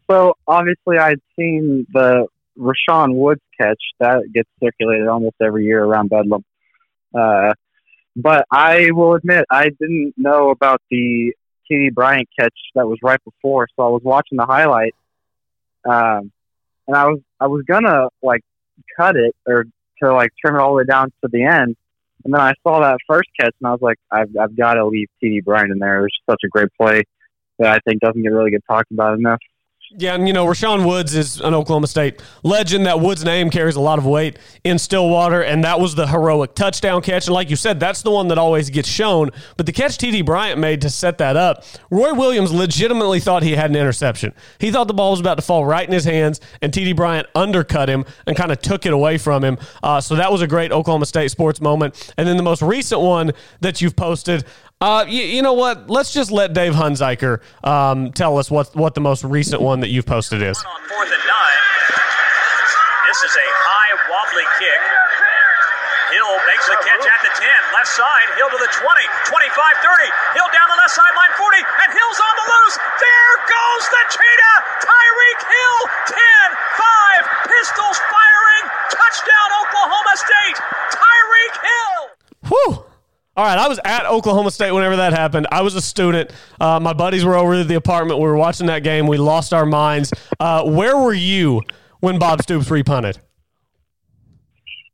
Well, 0.07 0.37
obviously, 0.47 0.97
I'd 0.97 1.21
seen 1.35 1.87
the 1.91 2.27
Rashaun 2.57 3.15
Woods 3.15 3.41
catch 3.59 3.81
that 3.99 4.23
gets 4.33 4.49
circulated 4.63 5.07
almost 5.07 5.35
every 5.41 5.65
year 5.65 5.83
around 5.83 6.09
Bedlam. 6.09 6.43
Uh, 7.13 7.53
but 8.15 8.45
I 8.51 8.91
will 8.91 9.15
admit, 9.15 9.45
I 9.49 9.69
didn't 9.69 10.13
know 10.15 10.49
about 10.49 10.81
the 10.89 11.33
T.D. 11.67 11.89
Bryant 11.89 12.29
catch 12.37 12.53
that 12.75 12.87
was 12.87 12.99
right 13.01 13.19
before. 13.23 13.67
So 13.75 13.83
I 13.83 13.89
was 13.89 14.01
watching 14.03 14.37
the 14.37 14.45
highlight, 14.45 14.95
um, 15.89 16.31
and 16.87 16.95
I 16.95 17.05
was 17.05 17.19
I 17.39 17.47
was 17.47 17.63
gonna 17.67 18.07
like 18.21 18.41
cut 18.97 19.15
it 19.15 19.35
or 19.45 19.65
to 20.01 20.13
like 20.13 20.31
trim 20.39 20.55
it 20.55 20.59
all 20.59 20.71
the 20.71 20.77
way 20.77 20.83
down 20.85 21.11
to 21.23 21.29
the 21.31 21.43
end. 21.43 21.75
And 22.23 22.33
then 22.33 22.41
I 22.41 22.53
saw 22.63 22.81
that 22.81 22.97
first 23.07 23.29
catch, 23.39 23.53
and 23.61 23.67
I 23.67 23.71
was 23.71 23.81
like, 23.81 23.97
I've, 24.09 24.35
I've 24.39 24.57
got 24.57 24.73
to 24.73 24.85
leave 24.87 25.07
T.D. 25.21 25.41
Bryant 25.41 25.71
in 25.71 25.77
there. 25.77 25.99
It 25.99 26.01
was 26.03 26.11
such 26.27 26.41
a 26.43 26.47
great 26.47 26.69
play 26.79 27.03
that 27.59 27.71
I 27.71 27.79
think 27.87 28.01
doesn't 28.01 28.21
get 28.21 28.31
really 28.31 28.49
get 28.49 28.63
talked 28.67 28.91
about 28.91 29.17
enough. 29.17 29.39
Yeah, 29.91 30.15
and 30.15 30.27
you 30.27 30.33
know, 30.33 30.45
Rashaun 30.45 30.85
Woods 30.85 31.13
is 31.15 31.39
an 31.39 31.53
Oklahoma 31.53 31.85
State 31.85 32.21
legend. 32.43 32.87
That 32.87 32.99
Woods 32.99 33.23
name 33.23 33.51
carries 33.51 33.75
a 33.75 33.81
lot 33.81 33.99
of 33.99 34.05
weight 34.05 34.39
in 34.63 34.79
Stillwater, 34.79 35.41
and 35.41 35.63
that 35.63 35.79
was 35.79 35.93
the 35.93 36.07
heroic 36.07 36.55
touchdown 36.55 37.03
catch. 37.03 37.27
And 37.27 37.35
like 37.35 37.51
you 37.51 37.55
said, 37.55 37.79
that's 37.79 38.01
the 38.01 38.09
one 38.09 38.27
that 38.29 38.39
always 38.39 38.71
gets 38.71 38.89
shown. 38.89 39.29
But 39.57 39.67
the 39.67 39.71
catch 39.71 39.97
TD 39.97 40.25
Bryant 40.25 40.59
made 40.59 40.81
to 40.81 40.89
set 40.89 41.19
that 41.19 41.37
up, 41.37 41.63
Roy 41.91 42.13
Williams 42.15 42.51
legitimately 42.51 43.19
thought 43.19 43.43
he 43.43 43.55
had 43.55 43.69
an 43.69 43.75
interception. 43.75 44.33
He 44.59 44.71
thought 44.71 44.87
the 44.87 44.93
ball 44.93 45.11
was 45.11 45.19
about 45.19 45.35
to 45.35 45.43
fall 45.43 45.63
right 45.65 45.87
in 45.87 45.93
his 45.93 46.05
hands, 46.05 46.41
and 46.63 46.73
TD 46.73 46.95
Bryant 46.95 47.27
undercut 47.35 47.87
him 47.87 48.05
and 48.25 48.35
kind 48.35 48.51
of 48.51 48.59
took 48.61 48.87
it 48.87 48.91
away 48.91 49.19
from 49.19 49.43
him. 49.43 49.57
Uh, 49.83 50.01
so 50.01 50.15
that 50.15 50.31
was 50.31 50.41
a 50.41 50.47
great 50.47 50.71
Oklahoma 50.71 51.05
State 51.05 51.29
sports 51.29 51.61
moment. 51.61 52.11
And 52.17 52.27
then 52.27 52.37
the 52.37 52.43
most 52.43 52.63
recent 52.63 53.01
one 53.01 53.33
that 53.61 53.81
you've 53.81 53.95
posted, 53.95 54.45
uh, 54.81 55.05
you, 55.07 55.23
you 55.23 55.41
know 55.41 55.53
what? 55.53 55.89
Let's 55.89 56.11
just 56.13 56.31
let 56.31 56.53
Dave 56.53 56.73
Hunziker 56.73 57.41
um, 57.63 58.11
tell 58.11 58.37
us 58.37 58.51
what 58.51 58.75
what 58.75 58.93
the 58.93 59.01
most 59.01 59.23
recent 59.23 59.61
one 59.61 59.79
that 59.81 59.89
you've 59.89 60.05
posted 60.05 60.41
is. 60.41 60.57
on 60.57 60.81
fourth 60.89 61.11
and 61.11 61.23
nine. 61.23 61.61
This 63.07 63.19
is 63.23 63.33
a 63.35 63.47
high, 63.63 63.91
wobbly 64.11 64.43
kick. 64.59 64.81
Hill 66.11 66.31
makes 66.47 66.63
the 66.67 66.77
catch 66.79 67.03
at 67.03 67.21
the 67.27 67.33
10. 67.33 67.43
Left 67.75 67.91
side. 67.91 68.27
Hill 68.39 68.47
to 68.47 68.59
the 68.61 68.71
20, 68.71 68.87
25, 69.27 69.51
30. 69.83 70.37
Hill 70.37 70.47
down 70.53 70.67
the 70.71 70.79
left 70.79 70.95
sideline, 70.95 71.33
40. 71.35 71.59
And 71.59 71.89
Hill's 71.91 72.19
on 72.23 72.35
the 72.39 72.47
loose. 72.55 72.75
There 73.03 73.33
goes 73.51 73.83
the 73.91 74.03
cheetah. 74.15 74.57
Tyreek 74.85 75.39
Hill. 75.43 75.79
10 76.07 76.47
5. 77.25 77.51
Pistols 77.51 77.97
firing. 78.07 78.63
Touchdown, 78.95 79.49
Oklahoma 79.65 80.13
State. 80.15 80.57
Tyreek 80.93 81.55
Hill. 81.59 81.95
Whew. 82.47 82.84
All 83.37 83.43
right, 83.43 83.57
I 83.57 83.67
was 83.67 83.81
at 83.83 84.05
Oklahoma 84.05 84.49
State 84.49 84.71
whenever 84.71 84.95
that 84.95 85.11
happened. 85.11 85.45
I 85.51 85.61
was 85.61 85.75
a 85.75 85.81
student. 85.81 86.31
Uh, 86.57 86.79
my 86.79 86.93
buddies 86.93 87.25
were 87.25 87.35
over 87.35 87.55
at 87.55 87.67
the 87.67 87.75
apartment. 87.75 88.21
We 88.21 88.27
were 88.27 88.37
watching 88.37 88.67
that 88.67 88.83
game. 88.83 89.07
We 89.07 89.17
lost 89.17 89.53
our 89.53 89.65
minds. 89.65 90.13
Uh, 90.39 90.63
where 90.63 90.97
were 90.97 91.13
you 91.13 91.61
when 91.99 92.17
Bob 92.17 92.41
Stoops 92.41 92.69
repunted? 92.69 93.17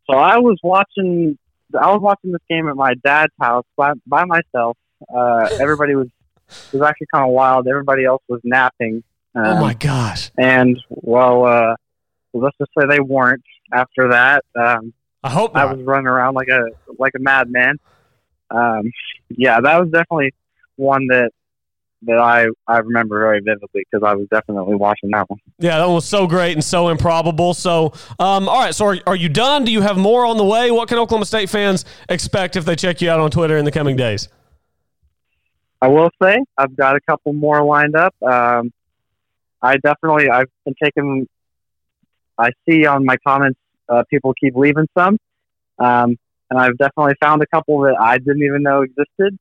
So 0.09 0.17
I 0.17 0.39
was 0.39 0.57
watching. 0.63 1.37
I 1.79 1.91
was 1.91 2.01
watching 2.01 2.31
this 2.31 2.41
game 2.49 2.67
at 2.67 2.75
my 2.75 2.95
dad's 3.03 3.31
house 3.39 3.65
by, 3.77 3.93
by 4.07 4.25
myself. 4.25 4.75
Uh, 5.13 5.47
everybody 5.59 5.93
was 5.93 6.07
it 6.73 6.79
was 6.79 6.81
actually 6.81 7.07
kind 7.13 7.23
of 7.23 7.31
wild. 7.31 7.67
Everybody 7.67 8.05
else 8.05 8.23
was 8.27 8.41
napping. 8.43 9.03
Um, 9.35 9.45
oh 9.45 9.61
my 9.61 9.75
gosh! 9.75 10.31
And 10.37 10.81
well, 10.89 11.45
uh, 11.45 11.75
let's 12.33 12.57
just 12.57 12.71
say 12.77 12.87
they 12.89 12.99
weren't. 12.99 13.43
After 13.71 14.09
that, 14.09 14.43
um, 14.59 14.93
I 15.23 15.29
hope 15.29 15.55
I 15.55 15.65
was 15.65 15.81
running 15.81 16.07
around 16.07 16.33
like 16.33 16.49
a 16.49 16.65
like 16.97 17.13
a 17.15 17.19
madman. 17.19 17.77
Um, 18.51 18.91
yeah, 19.29 19.59
that 19.61 19.79
was 19.79 19.89
definitely 19.89 20.33
one 20.75 21.07
that 21.07 21.31
that 22.03 22.17
I 22.17 22.47
I 22.67 22.79
remember 22.79 23.19
very 23.19 23.41
vividly 23.41 23.83
because 23.89 24.03
I 24.05 24.15
was 24.15 24.27
definitely 24.29 24.75
watching 24.75 25.11
that 25.11 25.29
one. 25.29 25.39
Yeah, 25.59 25.77
that 25.77 25.85
one 25.85 25.95
was 25.95 26.05
so 26.05 26.27
great 26.27 26.53
and 26.53 26.63
so 26.63 26.89
improbable. 26.89 27.53
So, 27.53 27.93
um, 28.19 28.49
all 28.49 28.59
right. 28.59 28.73
So, 28.73 28.85
are, 28.85 28.97
are 29.05 29.15
you 29.15 29.29
done? 29.29 29.65
Do 29.65 29.71
you 29.71 29.81
have 29.81 29.97
more 29.97 30.25
on 30.25 30.37
the 30.37 30.45
way? 30.45 30.71
What 30.71 30.87
can 30.87 30.97
Oklahoma 30.97 31.25
State 31.25 31.49
fans 31.49 31.85
expect 32.09 32.55
if 32.55 32.65
they 32.65 32.75
check 32.75 33.01
you 33.01 33.09
out 33.09 33.19
on 33.19 33.31
Twitter 33.31 33.57
in 33.57 33.65
the 33.65 33.71
coming 33.71 33.95
days? 33.95 34.29
I 35.81 35.87
will 35.87 36.09
say 36.21 36.37
I've 36.57 36.75
got 36.75 36.95
a 36.95 37.01
couple 37.01 37.33
more 37.33 37.63
lined 37.63 37.95
up. 37.95 38.15
Um, 38.21 38.71
I 39.61 39.77
definitely 39.77 40.29
I've 40.29 40.49
been 40.65 40.75
taking. 40.81 41.27
I 42.37 42.51
see 42.67 42.87
on 42.87 43.05
my 43.05 43.17
comments 43.17 43.59
uh, 43.87 44.03
people 44.09 44.33
keep 44.39 44.55
leaving 44.55 44.87
some, 44.97 45.17
um, 45.77 46.17
and 46.51 46.59
I've 46.59 46.77
definitely 46.77 47.15
found 47.21 47.41
a 47.41 47.47
couple 47.47 47.79
that 47.81 47.95
I 47.99 48.17
didn't 48.17 48.43
even 48.43 48.61
know 48.61 48.81
existed. 48.83 49.39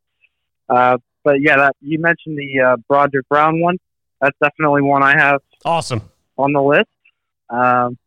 Uh, 0.69 0.97
but 1.25 1.41
yeah, 1.41 1.57
that 1.57 1.77
you 1.83 1.99
mentioned 1.99 2.39
the 2.39 2.61
uh, 2.61 2.77
Broderick 2.89 3.29
Brown 3.29 3.61
one. 3.61 3.77
That's 4.21 4.37
definitely 4.43 4.83
one 4.83 5.03
I 5.03 5.19
have 5.19 5.41
Awesome. 5.65 6.03
on 6.39 6.53
the 6.53 6.63
list. 6.63 6.87
Um, 7.51 7.99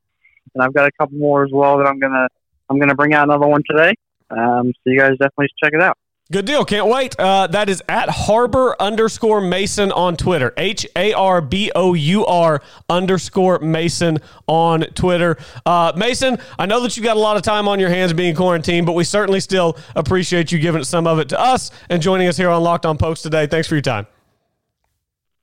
and 0.54 0.64
I've 0.64 0.74
got 0.74 0.88
a 0.88 0.92
couple 0.98 1.18
more 1.18 1.44
as 1.44 1.52
well 1.52 1.78
that 1.78 1.86
I'm 1.86 2.00
gonna 2.00 2.28
I'm 2.70 2.80
gonna 2.80 2.96
bring 2.96 3.14
out 3.14 3.26
another 3.28 3.46
one 3.48 3.62
today. 3.70 3.94
Um, 4.30 4.68
so 4.74 4.82
you 4.86 4.98
guys 4.98 5.12
definitely 5.12 5.48
should 5.48 5.66
check 5.66 5.74
it 5.74 5.82
out. 5.82 5.98
Good 6.34 6.46
deal. 6.46 6.66
Can't 6.66 6.88
wait. 6.88 7.16
Uh, 7.20 7.46
that 7.46 7.70
is 7.70 7.84
at 7.88 8.10
Harbour 8.10 8.76
underscore 8.80 9.40
Mason 9.40 9.92
on 9.92 10.18
Twitter. 10.18 10.52
H 10.58 10.84
A 10.96 11.14
R 11.14 11.42
B 11.42 11.72
O 11.76 11.94
U 11.94 12.26
R 12.26 12.60
underscore 12.90 13.60
Mason 13.60 14.18
on 14.48 14.82
Twitter. 14.96 15.38
Uh, 15.64 15.94
Mason, 15.96 16.40
I 16.58 16.66
know 16.66 16.80
that 16.82 16.98
you 16.98 17.04
got 17.04 17.18
a 17.18 17.20
lot 17.20 17.38
of 17.38 17.44
time 17.44 17.68
on 17.68 17.80
your 17.80 17.90
hands 17.90 18.14
being 18.14 18.36
quarantined, 18.36 18.88
but 18.88 18.94
we 18.94 19.04
certainly 19.04 19.42
still 19.42 19.78
appreciate 19.96 20.52
you 20.52 20.58
giving 20.58 20.84
some 20.84 21.06
of 21.06 21.20
it 21.20 21.30
to 21.30 21.40
us 21.40 21.70
and 21.88 22.02
joining 22.02 22.28
us 22.28 22.36
here 22.36 22.50
on 22.50 22.64
Locked 22.64 22.88
On 22.88 22.98
Pokes 22.98 23.22
today. 23.22 23.46
Thanks 23.46 23.68
for 23.68 23.76
your 23.76 23.84
time. 23.84 24.08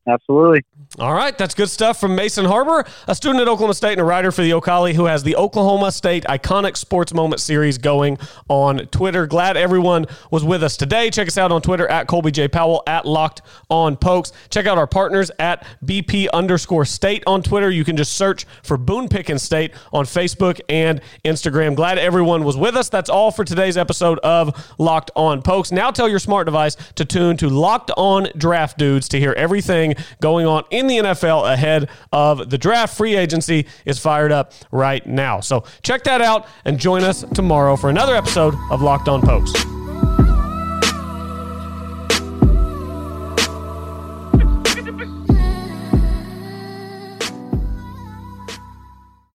Absolutely. 0.08 0.64
All 0.98 1.14
right, 1.14 1.36
that's 1.38 1.54
good 1.54 1.68
stuff 1.68 2.00
from 2.00 2.16
Mason 2.16 2.44
Harbour, 2.44 2.84
a 3.06 3.14
student 3.14 3.42
at 3.42 3.48
Oklahoma 3.48 3.74
State 3.74 3.92
and 3.92 4.00
a 4.00 4.04
writer 4.04 4.32
for 4.32 4.42
the 4.42 4.52
O'Colly 4.52 4.94
who 4.94 5.04
has 5.04 5.22
the 5.22 5.36
Oklahoma 5.36 5.92
State 5.92 6.24
Iconic 6.24 6.76
Sports 6.76 7.14
Moment 7.14 7.40
series 7.40 7.78
going 7.78 8.18
on 8.48 8.78
Twitter. 8.86 9.26
Glad 9.26 9.56
everyone 9.56 10.06
was 10.32 10.42
with 10.42 10.64
us 10.64 10.76
today. 10.76 11.10
Check 11.10 11.28
us 11.28 11.38
out 11.38 11.52
on 11.52 11.62
Twitter 11.62 11.86
at 11.86 12.08
Colby 12.08 12.32
J. 12.32 12.48
Powell, 12.48 12.82
at 12.88 13.06
Locked 13.06 13.42
On 13.68 13.96
Pokes. 13.96 14.32
Check 14.48 14.66
out 14.66 14.78
our 14.78 14.88
partners 14.88 15.30
at 15.38 15.64
BP 15.84 16.28
underscore 16.32 16.84
state 16.84 17.22
on 17.26 17.40
Twitter. 17.42 17.70
You 17.70 17.84
can 17.84 17.96
just 17.96 18.14
search 18.14 18.44
for 18.64 18.76
Boone 18.76 19.08
Pickens 19.08 19.44
State 19.44 19.72
on 19.92 20.06
Facebook 20.06 20.60
and 20.68 21.00
Instagram. 21.24 21.76
Glad 21.76 21.98
everyone 21.98 22.42
was 22.42 22.56
with 22.56 22.74
us. 22.74 22.88
That's 22.88 23.10
all 23.10 23.30
for 23.30 23.44
today's 23.44 23.76
episode 23.76 24.18
of 24.20 24.74
Locked 24.78 25.12
On 25.14 25.40
Pokes. 25.40 25.70
Now 25.70 25.92
tell 25.92 26.08
your 26.08 26.18
smart 26.18 26.46
device 26.46 26.76
to 26.96 27.04
tune 27.04 27.36
to 27.36 27.48
Locked 27.48 27.92
On 27.96 28.26
Draft 28.36 28.76
Dudes 28.76 29.08
to 29.10 29.20
hear 29.20 29.34
everything 29.34 29.94
going 30.20 30.46
on 30.46 30.64
in 30.70 30.86
the 30.86 30.98
NFL 30.98 31.52
ahead 31.52 31.88
of 32.12 32.50
the 32.50 32.58
draft. 32.58 32.96
Free 32.96 33.16
agency 33.16 33.66
is 33.84 33.98
fired 33.98 34.32
up 34.32 34.52
right 34.70 35.04
now. 35.06 35.40
So 35.40 35.64
check 35.82 36.04
that 36.04 36.20
out 36.20 36.46
and 36.64 36.78
join 36.78 37.04
us 37.04 37.24
tomorrow 37.34 37.76
for 37.76 37.90
another 37.90 38.14
episode 38.14 38.54
of 38.70 38.82
Locked 38.82 39.08
On 39.08 39.22
Pokes. 39.22 39.79